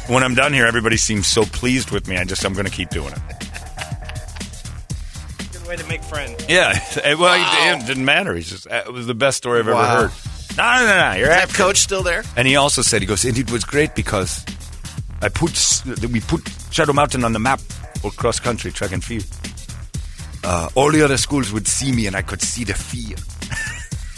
[0.07, 2.15] When I'm done here, everybody seems so pleased with me.
[2.17, 3.19] I just I'm going to keep doing it.
[5.51, 6.45] Good way to make friends.
[6.47, 6.79] Yeah.
[7.17, 8.33] Well, it, it didn't matter.
[8.35, 8.67] He's just.
[8.69, 9.81] It was the best story I've Wow.
[9.81, 10.57] ever heard.
[10.57, 11.17] No, no, no, no.
[11.17, 12.23] You're Is at that coach still there?
[12.37, 14.45] And he also said, he goes, and it was great because
[15.21, 15.51] I put,
[16.11, 17.59] we put Shadow Mountain on the map
[18.01, 19.25] for cross country, track and field.
[20.43, 23.17] Uh, all the other schools would see me and I could see the fear.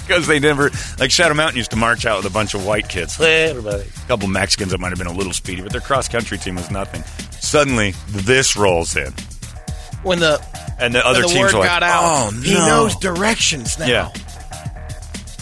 [0.07, 2.87] Because they never like Shadow Mountain used to march out with a bunch of white
[2.87, 3.15] kids.
[3.15, 3.83] Hey, everybody.
[3.83, 6.55] A couple Mexicans that might have been a little speedy, but their cross country team
[6.55, 7.03] was nothing.
[7.41, 9.13] Suddenly, this rolls in,
[10.03, 10.41] When the,
[10.79, 12.01] and the other when the teams word are like, got out,
[12.33, 13.85] "Oh, he no." knows directions now.
[13.87, 14.11] Yeah.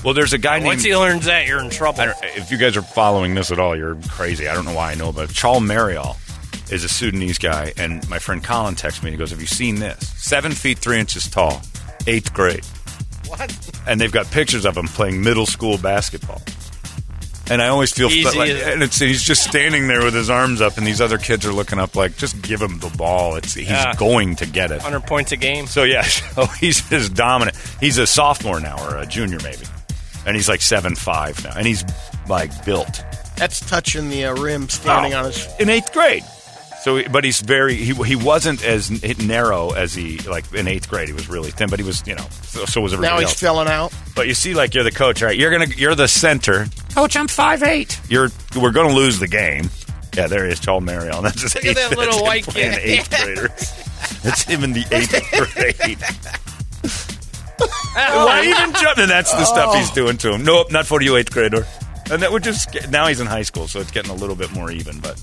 [0.03, 0.85] Well, there's a guy Once named.
[0.85, 2.01] he learns that, you're in trouble.
[2.01, 4.47] I don't, if you guys are following this at all, you're crazy.
[4.47, 6.15] I don't know why I know, but Chol Marial
[6.71, 9.09] is a Sudanese guy, and my friend Colin texts me.
[9.11, 9.97] He goes, "Have you seen this?
[10.15, 11.61] Seven feet three inches tall,
[12.07, 12.65] eighth grade."
[13.27, 13.51] What?
[13.87, 16.41] And they've got pictures of him playing middle school basketball.
[17.47, 20.61] And I always feel Easy like, and it's he's just standing there with his arms
[20.61, 23.35] up, and these other kids are looking up like, just give him the ball.
[23.35, 23.93] It's he's Yeah.
[23.95, 24.81] going to get it.
[24.81, 25.67] 100 points a game.
[25.67, 27.55] So yeah, so he's just dominant.
[27.79, 29.63] He's a sophomore now or a junior maybe,
[30.25, 31.85] and he's like seven five now, and he's
[32.27, 33.03] like built
[33.37, 35.47] That's touching the uh, rim, standing on his.
[35.59, 36.23] in eighth grade.
[36.85, 41.07] So, but he's very he, he wasn't as narrow as he like in eighth grade.
[41.07, 43.29] He was really thin, but he was you know so, so was everybody Now he's
[43.29, 43.39] else.
[43.39, 43.91] filling out.
[44.15, 45.35] But you see, like you're the coach, right?
[45.35, 46.67] You're gonna you're the center.
[46.93, 47.99] Coach, I'm five eight.
[48.07, 49.71] You're we're gonna lose the game.
[50.15, 51.23] Yeah, there he is, Charles Marion.
[51.23, 52.81] That's his Look at that little that's him white playing kid.
[52.83, 54.21] eighth graders.
[54.21, 55.11] That's him in the eighth
[55.55, 55.97] grade.
[57.97, 58.99] Why even jump?
[58.99, 59.95] And that's the stuff he's oh.
[59.95, 60.43] doing to him.
[60.43, 61.65] Nope, not for you, eighth grader.
[62.11, 64.51] And that would just now he's in high school, so it's getting a little bit
[64.51, 64.99] more even.
[64.99, 65.19] But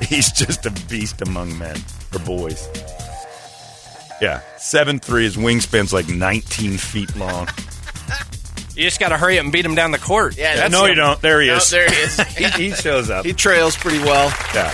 [0.08, 1.76] he's just a beast among men
[2.12, 2.68] or boys.
[4.20, 5.24] Yeah, seven three.
[5.24, 7.48] His wingspan's like nineteen feet long.
[8.74, 10.36] You just got to hurry up and beat him down the court.
[10.36, 10.90] Yeah, that's no, him.
[10.90, 11.20] you don't.
[11.20, 11.68] There he No, is.
[11.70, 12.20] there he is.
[12.36, 13.24] he, he shows up.
[13.26, 14.32] He trails pretty well.
[14.54, 14.72] Yeah.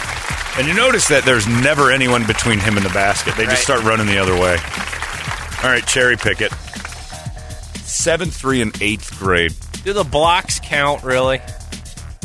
[0.58, 3.34] And you notice that there's never anyone between him and the basket.
[3.37, 3.50] They Right.
[3.52, 4.56] just start running the other way.
[5.62, 6.52] All right, cherry pick it.
[7.87, 9.54] Seventh, three, and eighth grade.
[9.84, 11.40] Do the blocks count, really?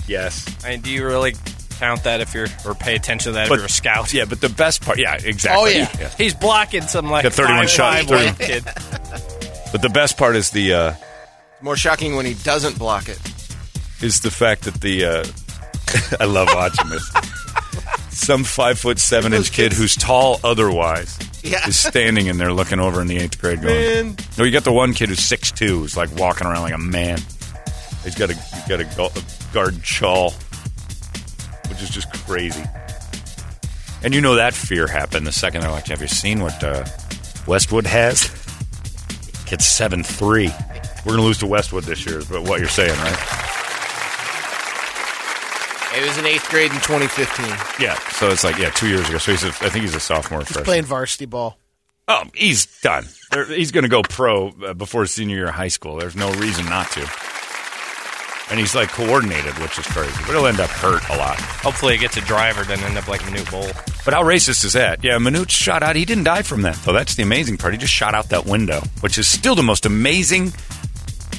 [0.07, 0.45] Yes.
[0.65, 1.33] I mean, do you really
[1.79, 4.13] count that if you're, or pay attention to that if you're a scout?
[4.13, 5.75] Yeah, but the best part, yeah, exactly.
[5.81, 6.09] Oh, yeah.
[6.17, 8.63] He's blocking some like Got 31 five, shots, five kid.
[9.71, 10.93] But the best part is the uh,
[11.61, 13.19] More shocking when he doesn't block it.
[14.01, 15.25] is the fact that the uh,
[16.19, 17.07] I love watching this.
[18.09, 21.67] Some five foot seven inch kid who's tall otherwise Yeah.
[21.67, 23.75] is standing in there looking over in the eighth grade going.
[24.07, 24.15] Man.
[24.39, 26.77] No, you got the one kid who's six two, who's like walking around like a
[26.79, 27.19] man.
[28.03, 30.33] He's got a he's got a, a guard chawl,
[31.79, 32.63] which is just crazy.
[34.03, 36.85] And you know that fear happened the second they're like, "Have you seen what uh,
[37.47, 38.29] Westwood has?"
[39.45, 40.49] Kid's seven three.
[41.05, 43.45] We're gonna lose to Westwood this year, but what you're saying, right?
[45.95, 47.45] It was in eighth grade in 2015.
[47.83, 47.95] Yeah.
[48.11, 49.17] So it's like yeah, two years ago.
[49.17, 50.39] So he's a, I think he's a sophomore.
[50.39, 50.65] He's freshman.
[50.65, 51.57] playing varsity ball.
[52.07, 53.05] Oh, he's done.
[53.31, 55.97] There- He's going to go pro uh, before senior year of high school.
[55.97, 57.01] There's no reason not to.
[58.49, 60.12] And he's like coordinated, which is crazy.
[60.25, 61.39] But he'll end up hurt a lot.
[61.39, 63.67] Hopefully, he gets a driver, doesn't end up like Manute Bol.
[64.03, 65.03] But how racist is that?
[65.03, 65.95] Yeah, Manute shot out.
[65.95, 66.93] He didn't die from that, though.
[66.93, 67.73] That's the amazing part.
[67.73, 70.51] He just shot out that window, which is still the most amazing.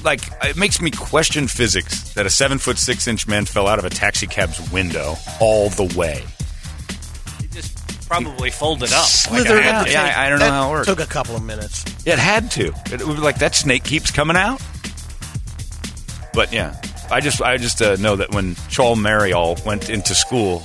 [0.05, 3.81] Like, it makes me question physics that a seven foot six inch man fell out
[3.81, 6.25] of a taxi cab's window all the way.
[7.40, 7.77] He just
[8.09, 9.05] probably folded up.
[9.05, 9.90] Slithered like out.
[9.90, 10.87] Yeah, I, I don't know how it works.
[10.87, 11.85] Took a couple of minutes.
[12.07, 12.73] It had to.
[12.92, 14.62] It was like that snake keeps coming out.
[16.33, 20.62] But yeah, I just I just uh, know that when Chol Mariol went into school,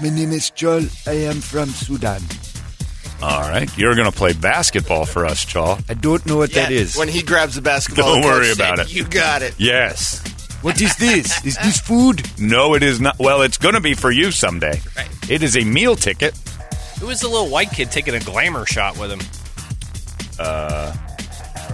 [0.00, 0.86] My name is Joel.
[1.06, 2.22] I am from Sudan.
[3.22, 5.82] all right, you're going to play basketball for us, Chol.
[5.90, 6.96] I don't know what that Yeah, is.
[6.96, 8.94] When he grabs the basketball, Don't the coach worry said, about it.
[8.94, 9.54] You got it.
[9.58, 10.22] Yes.
[10.62, 11.44] What is this?
[11.44, 12.22] Is this food?
[12.38, 13.18] No, it is not.
[13.18, 14.80] Well, it's going to be for you someday.
[14.96, 15.30] Right.
[15.30, 16.34] It is a meal ticket.
[17.00, 19.20] Who was the little white kid taking a glamour shot with him?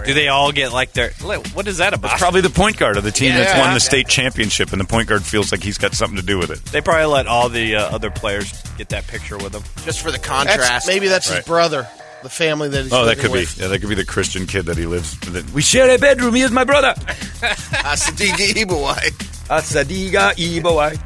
[0.05, 1.11] Do they all get like their?
[1.53, 2.11] What is that about?
[2.13, 3.59] It's probably the point guard of the team that's Yeah.
[3.65, 6.37] won the state championship, and the point guard feels like he's got something to do
[6.37, 6.63] with it.
[6.65, 9.63] They probably let all the uh, other players get that picture with them.
[9.85, 10.87] Just for the That's, contrast.
[10.87, 11.37] maybe that's Right.
[11.37, 11.87] his brother,
[12.21, 13.61] the family that he's Oh, that living could be.
[13.61, 15.53] Yeah, that could be the Christian kid that he lives with.
[15.53, 16.33] We share a bedroom.
[16.35, 16.93] He is my brother.
[16.97, 19.09] Asadiga Ibawai.
[19.49, 20.99] Asadiga Ibawai.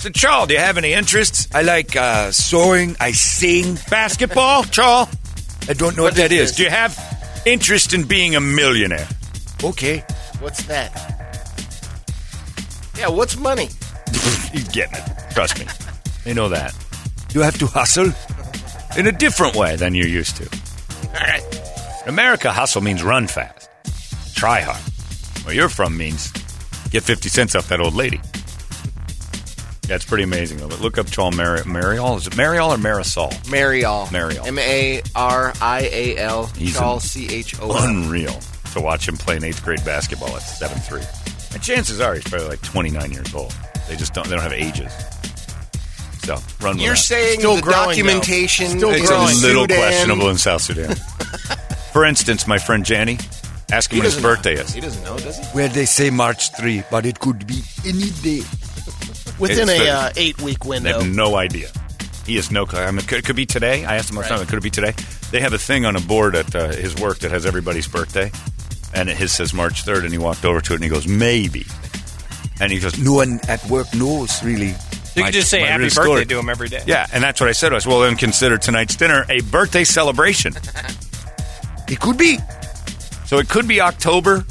[0.00, 1.46] So, Charles, do you have any interests?
[1.54, 2.96] I like uh, sewing.
[3.00, 3.76] I sing.
[3.90, 5.08] Basketball, Charles?
[5.68, 6.56] I don't know What what, that is is.
[6.56, 6.96] Do you have
[7.46, 9.08] interest in being a millionaire?
[9.62, 10.04] Okay.
[10.40, 10.90] What's that?
[12.98, 13.66] Yeah, what's money?
[14.52, 15.32] He's getting it.
[15.32, 15.66] Trust me.
[16.24, 16.74] They know that.
[17.32, 18.12] You have to hustle?
[18.96, 20.48] In a different way than you're used to.
[21.08, 22.02] All right.
[22.02, 23.68] In America, hustle means run fast.
[24.34, 24.82] Try hard.
[25.44, 26.32] Where you're from means
[26.90, 28.20] get 50 cents off that old lady.
[29.90, 30.68] Yeah, it's pretty amazing, though.
[30.68, 32.16] But look up Charles Mar- Mariol.
[32.18, 33.32] Is it Mariol or Marisol?
[33.50, 34.08] Marial.
[34.12, 34.46] Marial.
[34.46, 36.46] M A R I A L.
[36.56, 37.82] He's Charles an- C H O L.
[37.88, 38.38] Unreal
[38.72, 41.02] to watch him play in eighth grade basketball at 7 3.
[41.54, 43.52] And chances are he's probably like 29 years old.
[43.88, 44.92] They just don't, they don't have ages.
[46.22, 46.98] So, run with You're that.
[46.98, 47.86] saying Still the growing, though.
[47.86, 49.22] documentation Still in It's growing.
[49.22, 50.94] a little Sudan- questionable in South Sudan.
[51.92, 53.18] For instance, my friend Janny,
[53.72, 54.60] ask him He when his birthday know.
[54.60, 54.72] is.
[54.72, 55.44] He doesn't know, does he?
[55.52, 58.42] Well, they say March 3, but it could be any day.
[59.40, 61.00] Within It's a the- uh, eight week They window.
[61.00, 61.70] have no idea.
[62.26, 62.66] He has no.
[62.66, 62.78] clue.
[62.80, 63.84] I mean, it could, it could be today.
[63.84, 64.44] I asked him last time.
[64.46, 64.92] Could it be today?
[65.30, 68.30] They have a thing on a board at uh, his work that has everybody's birthday,
[68.94, 70.04] and it, his says March third.
[70.04, 71.64] And he walked over to it and he goes, maybe.
[72.60, 74.68] And he goes, No one at work knows, really.
[74.68, 74.74] You
[75.16, 76.26] My- can just say happy birthday story.
[76.26, 76.82] to him every day.
[76.86, 77.06] yeah.
[77.12, 77.86] And that's what I said to us.
[77.86, 80.54] Well, then consider tonight's dinner a birthday celebration.
[81.88, 82.38] It could be.
[83.26, 84.44] So it could be October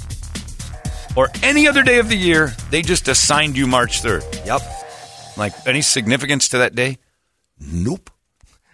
[1.15, 2.53] or any other day of the year.
[2.69, 4.23] They just assigned you March third.
[4.45, 4.61] Yep.
[5.39, 6.97] Like any significance to that day?
[7.59, 8.09] Nope.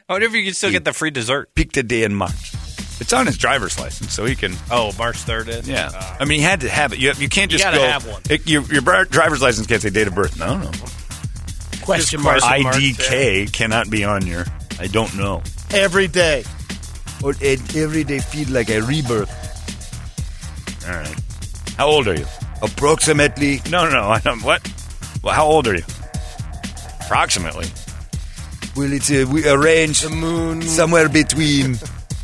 [0.09, 1.55] I wonder if you can still get the free dessert.
[1.55, 2.53] Pick a day in March.
[2.99, 5.67] It's on his driver's license, so he can Oh, March third is.
[5.67, 6.99] Yeah, Uh, I mean, he had to have it.
[6.99, 7.83] You, you can't just you gotta go.
[7.87, 8.21] have one.
[8.29, 10.39] It- your, your driver's license can't say date of birth.
[10.39, 10.71] No, no.
[11.83, 12.39] Question mark.
[12.39, 14.45] question mark, IDK cannot be on your.
[14.79, 15.41] I don't know.
[15.71, 16.43] Every day.
[17.23, 19.31] Or it, every day feel like a rebirth.
[20.87, 21.15] All right.
[21.77, 22.25] How old are you?
[22.61, 23.61] Approximately.
[23.69, 24.07] No, no, no.
[24.09, 24.61] I don't, what?
[25.23, 25.83] Well, how old are you?
[27.05, 27.67] Approximately.
[28.75, 30.61] Well, it's uh, we arranged The moon.
[30.61, 31.75] somewhere between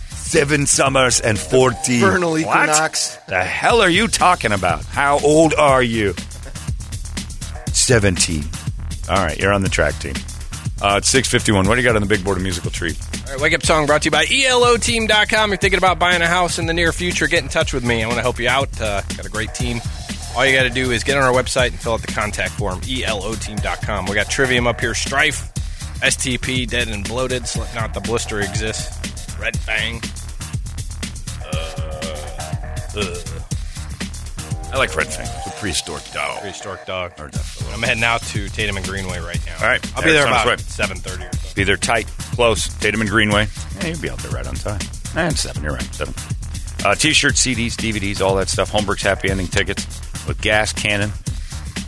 [0.09, 1.99] seven summers and 14.
[2.01, 2.39] Vernal What?
[2.41, 3.17] equinox.
[3.27, 4.83] The hell are you talking about?
[4.85, 6.13] How old are you?
[7.67, 8.43] 17.
[9.09, 10.13] All right, you're on the track team.
[10.81, 11.67] Uh, it's 651.
[11.67, 12.97] What do you got on the big board of musical treat?
[13.27, 15.51] All right, Wake Up Song brought to you by ELOteam.com.
[15.51, 18.03] You're thinking about buying a house in the near future, get in touch with me.
[18.03, 18.69] I want to help you out.
[18.81, 19.79] Uh, got a great team.
[20.35, 22.53] All you got to do is get on our website and fill out the contact
[22.53, 24.05] form, ELOteam.com.
[24.05, 25.53] We got Trivium up here, Strife,
[26.01, 27.43] STP, Dead and Bloated,
[27.75, 30.01] Not the Blister exists, Red Fang.
[31.45, 33.15] Uh, uh.
[34.73, 35.27] I like Red Fang.
[35.27, 36.39] It's a prehistoric dog.
[36.39, 37.11] Prehistoric Dog.
[37.73, 39.57] I'm heading out to Tatum and Greenway right now.
[39.57, 41.55] All right, I'll be there about his 7.30 or so.
[41.55, 42.69] Be there tight, close.
[42.75, 43.47] Tatum and Greenway.
[43.81, 44.79] Yeah, you'll be out there right on time.
[45.17, 46.13] And seven, you're right, seven.
[46.85, 48.71] Uh, T-shirts, CDs, DVDs, all that stuff.
[48.71, 51.11] Holmberg's Happy Ending tickets with Gas Cannon.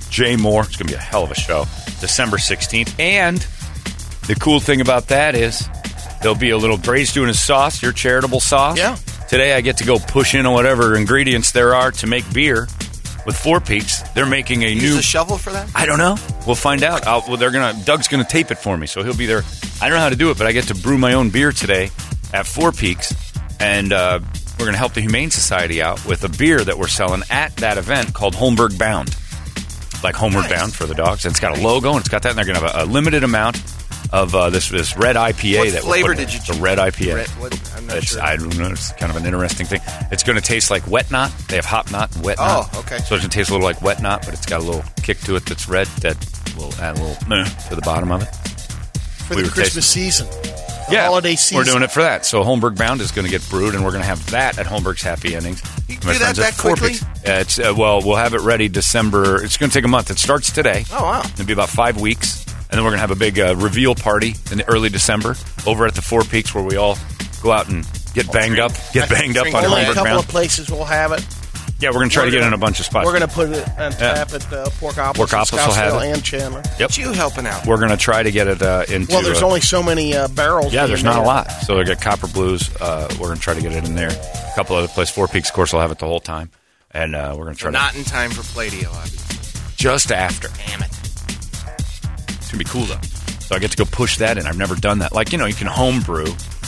[0.09, 0.65] Jay Mohr.
[0.65, 1.65] It's going to be a hell of a show.
[1.99, 2.99] December 16th.
[2.99, 3.39] And
[4.27, 5.67] the cool thing about that is
[6.21, 8.77] there'll be a little Gray's doing his sauce, your charitable sauce.
[8.77, 8.95] Yeah.
[9.27, 12.67] Today I get to go push in on whatever ingredients there are to make beer
[13.25, 14.01] with Four Peaks.
[14.09, 15.69] They're making a Use new a shovel for that?
[15.75, 16.17] I don't know.
[16.45, 17.07] We'll find out.
[17.07, 17.73] I'll, well, they're gonna.
[17.85, 19.43] Doug's gonna tape it for me, so he'll be there.
[19.81, 21.51] I don't know how to do it, but I get to brew my own beer
[21.51, 21.89] today
[22.33, 23.13] at Four Peaks,
[23.59, 24.19] and uh,
[24.63, 27.77] we're gonna help the Humane Society out with a beer that we're selling at that
[27.77, 29.13] event called Holmberg Bound,
[30.03, 31.25] like Homeward Bound for the dogs.
[31.25, 32.29] And it's got a logo, and it's got that.
[32.29, 33.57] And they're gonna have a, a limited amount
[34.13, 35.57] of uh, this this red IPA.
[35.59, 37.15] What that flavor did you The red IPA.
[37.15, 38.21] Red- what- I'm not It's, sure.
[38.21, 38.69] I don't know.
[38.69, 39.81] It's kind of an interesting thing.
[40.11, 41.31] It's going to taste like wet knot.
[41.49, 42.77] They have hop knot and wet Oh, knot.
[42.85, 42.97] okay.
[42.99, 44.83] So it's going to taste a little like wet knot, but it's got a little
[45.01, 45.87] kick to it that's red.
[46.01, 46.15] That
[46.55, 48.27] will add a little meh to the bottom of it.
[49.27, 50.27] for We the Christmas season.
[50.91, 51.57] Yeah, holiday season.
[51.57, 52.25] We're doing it for that.
[52.25, 54.65] So Holmberg Bound is going to get brewed, and we're going to have that at
[54.65, 55.61] Holmberg's Happy Endings.
[55.87, 56.97] You do that that Four quickly?
[57.25, 59.43] Uh, it's uh, well, we'll have it ready December.
[59.43, 60.11] It's going to take a month.
[60.11, 60.85] It starts today.
[60.91, 61.21] Oh, wow.
[61.21, 63.95] It'll be about five weeks, and then we're going to have a big uh, reveal
[63.95, 66.97] party in the early December over at the Four Peaks, where we all
[67.41, 70.19] go out and get banged up, get banged up on Only a couple Bound.
[70.19, 71.25] of places will have it.
[71.83, 73.05] Yeah, we're going to try We're to get gonna- in a bunch of spots.
[73.05, 75.91] We're going to put it on tap at uh, Pork Opposite, Pork Opposite will have
[75.93, 76.13] Scottsdale it.
[76.13, 76.63] and Chandler.
[76.79, 76.97] Yep.
[76.97, 77.67] You helping out?
[77.67, 79.11] We're going to try to get it uh, into.
[79.13, 80.73] Well, there's uh, only so many uh, barrels.
[80.73, 81.51] Yeah, there's not a lot.
[81.51, 82.73] So they got Copper Blues.
[82.79, 84.11] Uh, we're going to try to get it in there.
[84.11, 85.13] A couple other places.
[85.13, 86.51] Four Peaks, of course, will have it the whole time.
[86.91, 87.97] And uh, we're going to try Not to.
[87.99, 89.73] in time for Pladio, obviously.
[89.75, 90.47] Just after.
[90.67, 90.89] Damn it.
[90.89, 93.01] It's going to be cool, though.
[93.41, 94.45] So I get to go push that in.
[94.45, 95.11] I've never done that.
[95.11, 96.27] Like, you know, you can home brew.
[96.27, 96.62] I've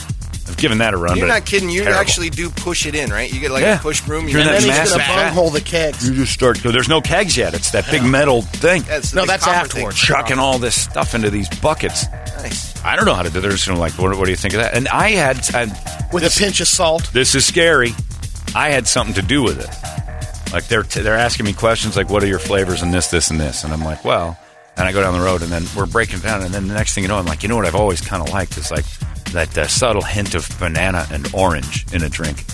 [0.56, 1.16] given that a run.
[1.16, 1.68] You're not kidding.
[1.70, 2.00] You terrible.
[2.00, 3.32] actually do push it in, right?
[3.32, 3.78] You get like Yeah.
[3.78, 4.28] a push broom.
[4.28, 5.24] You're You in And that then he's going massive to vat.
[5.26, 6.08] bunghole the kegs.
[6.08, 6.58] You just start.
[6.62, 7.54] There's no kegs yet.
[7.54, 8.82] It's that big metal thing.
[8.82, 9.96] That's No, that's copper afterwards.
[9.98, 12.06] Chucking all this stuff into these buckets.
[12.38, 12.74] Nice.
[12.84, 13.40] I don't know how to do.
[13.40, 14.74] They're just gonna like, what, what do you think of that?
[14.74, 15.70] And I had, and
[16.12, 17.10] With this- a pinch of salt.
[17.12, 17.94] this is scary.
[18.54, 20.52] I had something to do with it.
[20.52, 23.30] Like they're t- they're asking me questions like, "What are your flavors and this, this,
[23.30, 24.38] and this?" And I'm like, "Well,"
[24.76, 26.94] and I go down the road, and then we're breaking down, and then the next
[26.94, 27.66] thing you know, I'm like, "You know what?
[27.66, 28.84] I've always kind of liked is like
[29.32, 32.44] that uh, subtle hint of banana and orange in a drink."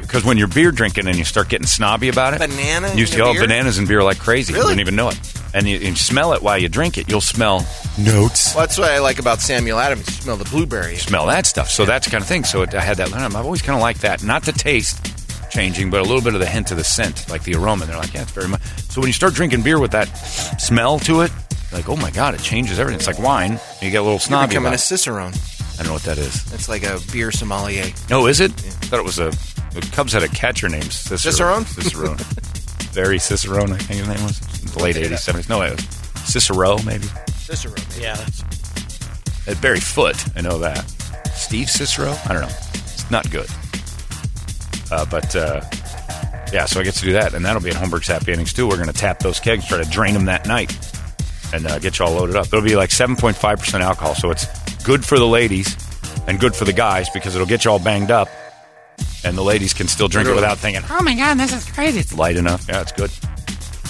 [0.00, 3.20] Because when you're beer drinking and you start getting snobby about it, Banana you see,
[3.20, 4.52] oh, bananas in beer like crazy.
[4.52, 4.64] Really?
[4.64, 5.20] You don't even know it,
[5.54, 7.08] and you, you smell it while you drink it.
[7.08, 7.58] You'll smell
[7.98, 10.06] notes Well, that's what I like about Samuel Adams.
[10.08, 10.96] You smell the blueberry.
[10.96, 11.70] smell that stuff.
[11.70, 12.42] So that's the kind of thing.
[12.44, 13.12] So it, I had that.
[13.12, 14.24] I've always kind of liked that.
[14.24, 15.12] Not the taste
[15.50, 17.84] changing, but a little bit of the hint of the scent, like the aroma.
[17.84, 18.62] And they're like, yeah, it's very much.
[18.90, 20.06] So when you start drinking beer with that
[20.58, 21.30] smell to it,
[21.72, 22.98] like, oh my god, it changes everything.
[22.98, 23.60] It's like wine.
[23.80, 24.82] You get a little You're snobby becoming about a.
[24.82, 25.32] Cicerone.
[25.78, 26.52] I don't know what that is.
[26.54, 27.84] It's like a beer sommelier.
[28.10, 28.50] Oh, is it?
[28.52, 29.30] I thought it was a.
[29.74, 31.64] The Cubs had a catcher named Cicerone.
[31.64, 32.16] Cicerone?
[32.18, 32.18] Cicerone.
[32.92, 34.40] Very Cicerone, I think his name was.
[34.72, 35.48] The late 80s, 70s.
[35.50, 35.84] No, it was
[36.24, 37.06] Cicero, maybe.
[37.36, 37.76] Cicerone.
[38.00, 38.42] Yeah, that's
[39.46, 40.78] At Barry Foote, I know that.
[41.34, 42.14] Steve Cicero?
[42.24, 42.56] I don't know.
[42.74, 43.48] It's not good.
[44.90, 45.60] Uh, but uh,
[46.52, 48.66] yeah, so I get to do that, and that'll be at Holmberg's Happy Endings too.
[48.66, 50.72] We're going to tap those kegs, try to drain them that night,
[51.52, 52.46] and uh, get you all loaded up.
[52.46, 54.46] It'll be like 7.5 percent alcohol, so it's
[54.86, 55.76] good for the ladies
[56.28, 58.28] and good for the guys because it'll get you all banged up,
[59.24, 61.98] and the ladies can still drink it without thinking Oh my god, this is crazy.
[62.00, 62.66] it's light enough.
[62.68, 63.10] Yeah, it's good.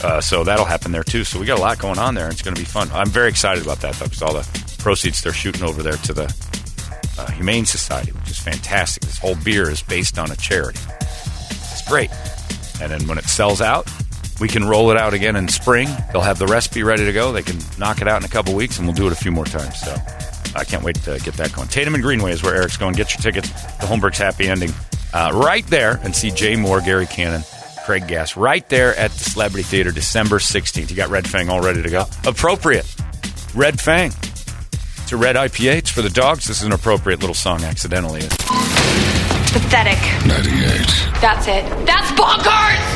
[0.02, 1.22] Uh, so that'll happen there too.
[1.24, 2.24] So we got a lot going on there.
[2.24, 2.90] and It's going to be fun.
[2.92, 6.12] I'm very excited about that though, because all the proceeds they're shooting over there to
[6.14, 6.35] the
[7.18, 9.02] uh, Humane Society, which is fantastic.
[9.04, 10.81] This whole beer is based on a charity.
[11.50, 12.10] It's great.
[12.81, 13.90] And then when it sells out,
[14.40, 15.88] we can roll it out again in spring.
[16.12, 17.33] They'll have the recipe ready to go.
[17.33, 19.33] They can knock it out in a couple weeks, and we'll do it a few
[19.33, 19.81] more times.
[19.81, 19.94] So
[20.57, 21.69] I can't wait to get that going.
[21.69, 22.94] Tatum and Greenway is where Eric's going.
[22.94, 24.73] Get your tickets to Holmberg's Happy Ending
[25.13, 27.42] uh, right there and see Jay Mohr, Gary Cannon,
[27.85, 30.90] Craig Gass right there at the Celebrity Theater, December 16th.
[30.90, 32.04] You got Red Fang all ready to go.
[32.27, 32.87] Appropriate.
[33.54, 34.09] Red Fang.
[34.09, 35.77] It's a red IPA.
[35.77, 36.46] It's for the dogs.
[36.46, 38.23] This is an appropriate little song, accidentally.
[39.52, 39.98] Pathetic.
[40.27, 41.87] 98 That's it.
[41.87, 42.96] That's bonkers!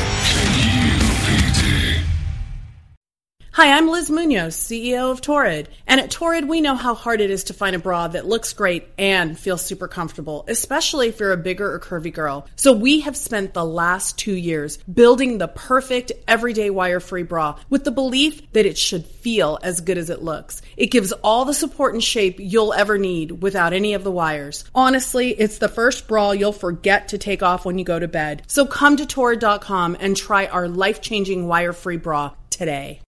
[3.53, 5.69] Hi, I'm Liz Munoz, CEO of Torrid.
[5.85, 8.53] And at Torrid, we know how hard it is to find a bra that looks
[8.53, 12.47] great and feels super comfortable, especially if you're a bigger or curvy girl.
[12.55, 17.59] So we have spent the last two years building the perfect everyday wire free bra
[17.69, 20.63] with the belief that it should feel as good as it looks.
[20.77, 24.63] It gives all the support and shape you'll ever need without any of the wires.
[24.77, 28.45] Honestly, it's the first bra you'll forget to take off when you go to bed.
[28.47, 33.01] So come to Torrid.com and try our life changing wire free bra today.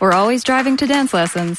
[0.00, 1.58] We're always driving to dance lessons.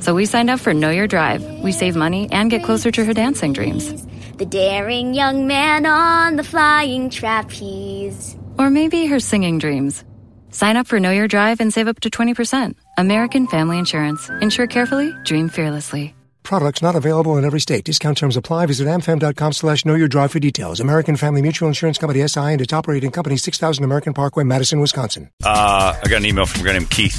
[0.00, 1.42] So we signed up for Know Your Drive.
[1.62, 4.06] We save money and get closer to her dancing dreams.
[4.36, 8.36] The daring young man on the flying trapeze.
[8.58, 10.04] Or maybe her singing dreams.
[10.50, 12.74] Sign up for Know Your Drive and save up to 20%.
[12.98, 14.28] American Family Insurance.
[14.40, 16.14] Insure carefully, dream fearlessly.
[16.50, 17.84] Products not available in every state.
[17.84, 18.66] Discount terms apply.
[18.66, 20.80] Visit amfam.com slash know your drive for details.
[20.80, 25.30] American Family Mutual Insurance Company SI and its operating company 6000 American Parkway, Madison, Wisconsin.
[25.44, 27.14] Uh, I got an email from a guy named Keith.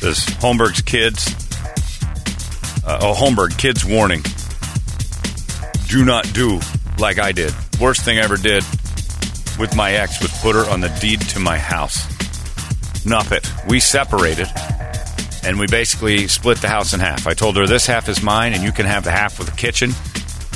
[0.00, 1.34] Says Holmberg's kids.
[2.86, 4.22] Uh, oh, Holmberg, kids warning.
[5.88, 6.60] Do not do
[6.98, 7.52] like I did.
[7.78, 8.64] Worst thing I ever did
[9.58, 12.06] with my ex was put her on the deed to my house.
[13.04, 13.46] Nup it.
[13.68, 14.48] We separated
[15.44, 17.26] and we basically split the house in half.
[17.26, 19.56] I told her this half is mine, and you can have the half with the
[19.56, 19.92] kitchen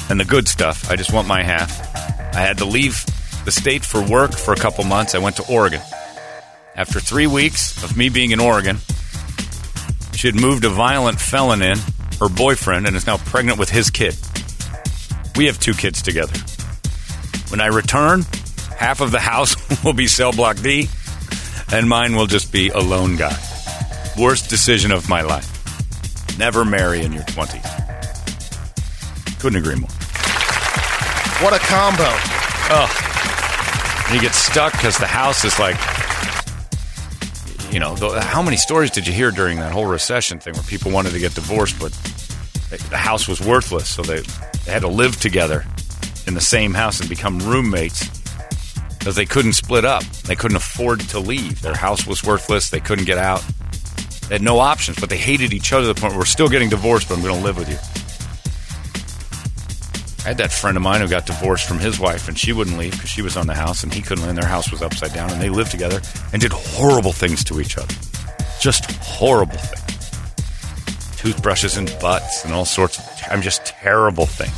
[0.08, 0.90] and the good stuff.
[0.90, 1.80] I just want my half.
[2.34, 3.04] I had to leave
[3.44, 5.14] the state for work for a couple months.
[5.14, 5.80] I went to Oregon.
[6.74, 8.78] After three weeks of me being in Oregon,
[10.14, 11.78] she had moved a violent felon in,
[12.20, 14.16] her boyfriend, and is now pregnant with his kid.
[15.36, 16.36] We have two kids together.
[17.50, 18.22] When I return,
[18.76, 20.88] half of the house will be cell block D,
[21.72, 23.36] and mine will just be a lone guy.
[24.18, 25.46] Worst decision of my life.
[26.38, 27.64] Never marry in your 20s.
[29.38, 29.90] Couldn't agree more.
[31.40, 32.02] What a combo.
[32.70, 34.10] Oh.
[34.12, 35.76] You get stuck because the house is like,
[37.72, 40.64] you know, the, how many stories did you hear during that whole recession thing where
[40.64, 41.92] people wanted to get divorced, but
[42.70, 44.22] they, the house was worthless, so they,
[44.64, 45.64] they had to live together
[46.26, 48.08] in the same house and become roommates
[48.98, 50.02] because they couldn't split up.
[50.24, 51.62] They couldn't afford to leave.
[51.62, 52.70] Their house was worthless.
[52.70, 53.44] They couldn't get out.
[54.30, 56.68] Had no options, but they hated each other to the point where we're still getting
[56.68, 57.78] divorced, but I'm going to live with you.
[60.24, 62.76] I had that friend of mine who got divorced from his wife, and she wouldn't
[62.76, 64.28] leave because she was on the house, and he couldn't leave.
[64.28, 66.02] And their house was upside down, and they lived together
[66.34, 67.94] and did horrible things to each other.
[68.60, 71.16] Just horrible things.
[71.16, 74.52] Toothbrushes and butts and all sorts of, I'm just terrible things.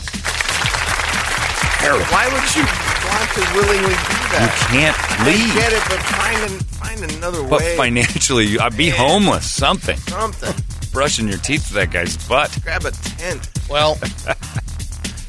[1.78, 2.04] Terrible.
[2.06, 2.64] Why would you
[3.06, 4.68] want to willingly that?
[4.72, 5.50] You can't leave.
[5.50, 7.76] I get it, but find, an, find another But way.
[7.76, 9.50] But financially, you, I'd be homeless.
[9.50, 9.96] Something.
[9.98, 10.54] Something.
[10.92, 12.56] Brushing your teeth with that guy's butt.
[12.62, 13.48] Grab a tent.
[13.68, 13.98] Well,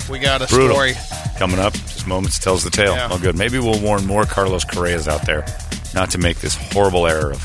[0.09, 0.71] we got a Brutal.
[0.75, 0.93] story.
[1.37, 2.93] Coming up, just moments tells the tale.
[2.95, 3.07] Yeah.
[3.09, 3.37] All good.
[3.37, 5.45] Maybe we'll warn more Carlos Correas out there
[5.93, 7.39] not to make this horrible error of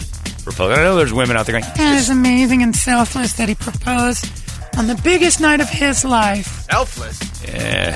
[0.45, 0.79] proposing.
[0.79, 4.27] I know there's women out there going, That is amazing and selfless that he proposed
[4.79, 6.47] on the biggest night of his life.
[6.71, 7.45] Selfless.
[7.49, 7.91] eh,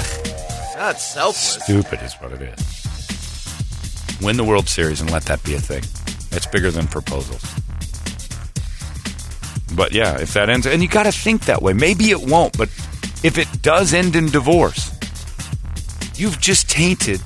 [0.76, 1.62] Not selfless.
[1.64, 2.79] stupid is what it is.
[4.20, 5.82] Win the World Series and let that be a thing.
[6.32, 7.42] It's bigger than proposals.
[9.74, 11.72] But yeah, if that ends, and you got to think that way.
[11.72, 12.68] Maybe it won't, but
[13.22, 14.92] if it does end in divorce,
[16.16, 17.20] you've just tainted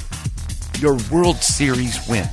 [0.78, 2.28] your World Series win.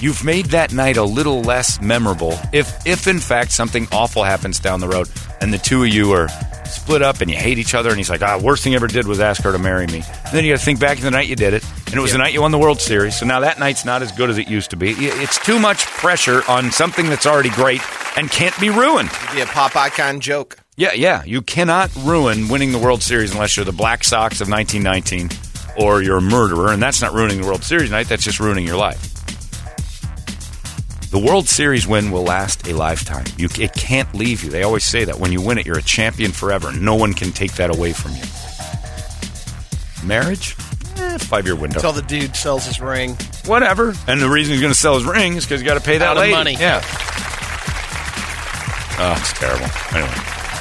[0.00, 4.60] You've made that night a little less memorable if, if in fact something awful happens
[4.60, 5.08] down the road
[5.40, 6.28] and the two of you are
[6.66, 8.88] split up and you hate each other and he's like, ah, worst thing I ever
[8.88, 10.02] did was ask her to marry me.
[10.24, 12.00] And then you got to think back to the night you did it and it
[12.00, 13.18] was the night you won the World Series.
[13.18, 14.92] So now that night's not as good as it used to be.
[14.92, 17.80] It's too much pressure on something that's already great
[18.16, 19.10] and can't be ruined.
[19.32, 20.58] Be a pop icon joke.
[20.76, 21.24] Yeah, yeah.
[21.24, 25.30] You cannot ruin winning the World Series unless you're the Black Sox of 1919
[25.78, 28.08] or you're a murderer, and that's not ruining the World Series night.
[28.08, 29.12] That's just ruining your life.
[31.10, 33.24] The World Series win will last a lifetime.
[33.38, 34.50] You, it can't leave you.
[34.50, 36.72] They always say that when you win it, you're a champion forever.
[36.72, 38.22] No one can take that away from you.
[40.06, 40.56] Marriage,
[40.98, 41.76] eh, five year window.
[41.76, 43.16] Until the dude sells his ring.
[43.46, 43.94] Whatever.
[44.06, 45.98] And the reason he's going to sell his ring is because he's got to pay
[45.98, 46.32] that Out of lady.
[46.34, 46.52] money.
[46.54, 46.82] Yeah.
[48.98, 49.66] Oh, it's terrible.
[49.94, 50.14] Anyway,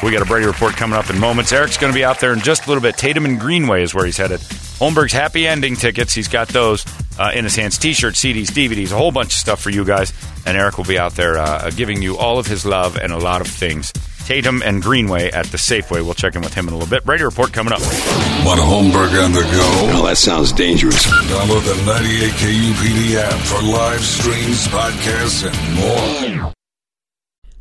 [0.04, 1.54] we got a Brady report coming up in moments.
[1.54, 2.98] Eric's going to be out there in just a little bit.
[2.98, 4.42] Tatum and Greenway is where he's headed.
[4.42, 6.14] Holmberg's happy ending tickets.
[6.14, 6.86] He's got those
[7.18, 7.78] uh, in his hands.
[7.78, 10.12] T-shirts, CDs, DVDs, a whole bunch of stuff for you guys.
[10.46, 13.18] And Eric will be out there uh, giving you all of his love and a
[13.18, 13.94] lot of things.
[14.26, 16.04] Tatum and Greenway at the Safeway.
[16.04, 17.06] We'll check in with him in a little bit.
[17.06, 17.80] Brady report coming up.
[17.80, 19.86] Want a Holmberg on the go?
[19.94, 21.06] Well, that sounds dangerous.
[21.06, 26.55] Download the 98 KUPD app for live streams, podcasts, and more.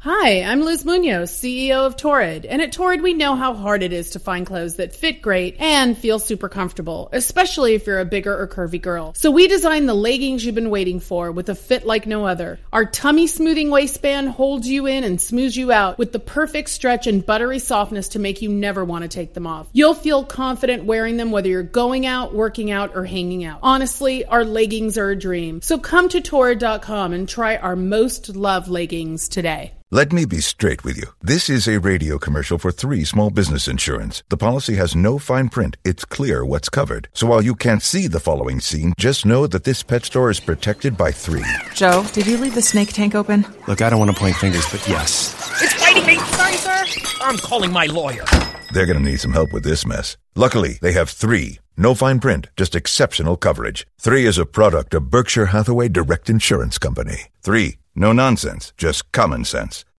[0.05, 3.95] Hi, I'm Liz Munoz, CEO of Torrid, and at Torrid we know how hard it
[3.95, 8.05] is to find clothes that fit great and feel super comfortable, especially if you're a
[8.05, 9.15] bigger or curvy girl.
[9.15, 12.59] So we designed the leggings you've been waiting for with a fit like no other.
[12.71, 17.07] Our tummy smoothing waistband holds you in and smooths you out with the perfect stretch
[17.07, 19.69] and buttery softness to make you never want to take them off.
[19.73, 23.61] You'll feel confident wearing them whether you're going out, working out, or hanging out.
[23.63, 25.63] Honestly, our leggings are a dream.
[25.63, 29.73] So come to Torrid.com and try our most loved leggings today.
[29.91, 31.05] Let me be straight with you.
[31.21, 34.23] This is a radio commercial for three small business insurance.
[34.31, 35.77] The policy has no fine print.
[35.85, 37.09] It's clear what's covered.
[37.13, 40.41] So while you can't see the following scene, just know that this pet store is
[40.41, 41.45] protected by three.
[41.75, 43.47] Joe, did you leave the snake tank open?
[43.69, 45.35] Look, I don't want to point fingers, but yes.
[45.63, 46.19] It's biting me!
[46.19, 46.85] Sorry, sir!
[47.21, 48.25] I'm calling my lawyer.
[48.73, 50.17] They're going to need some help with this mess.
[50.35, 51.61] Luckily, they have three.
[51.77, 53.87] No fine print, just exceptional coverage.
[54.01, 57.27] Three is a product of Berkshire Hathaway Direct Insurance Company.
[57.43, 59.85] Three, no nonsense, just common sense.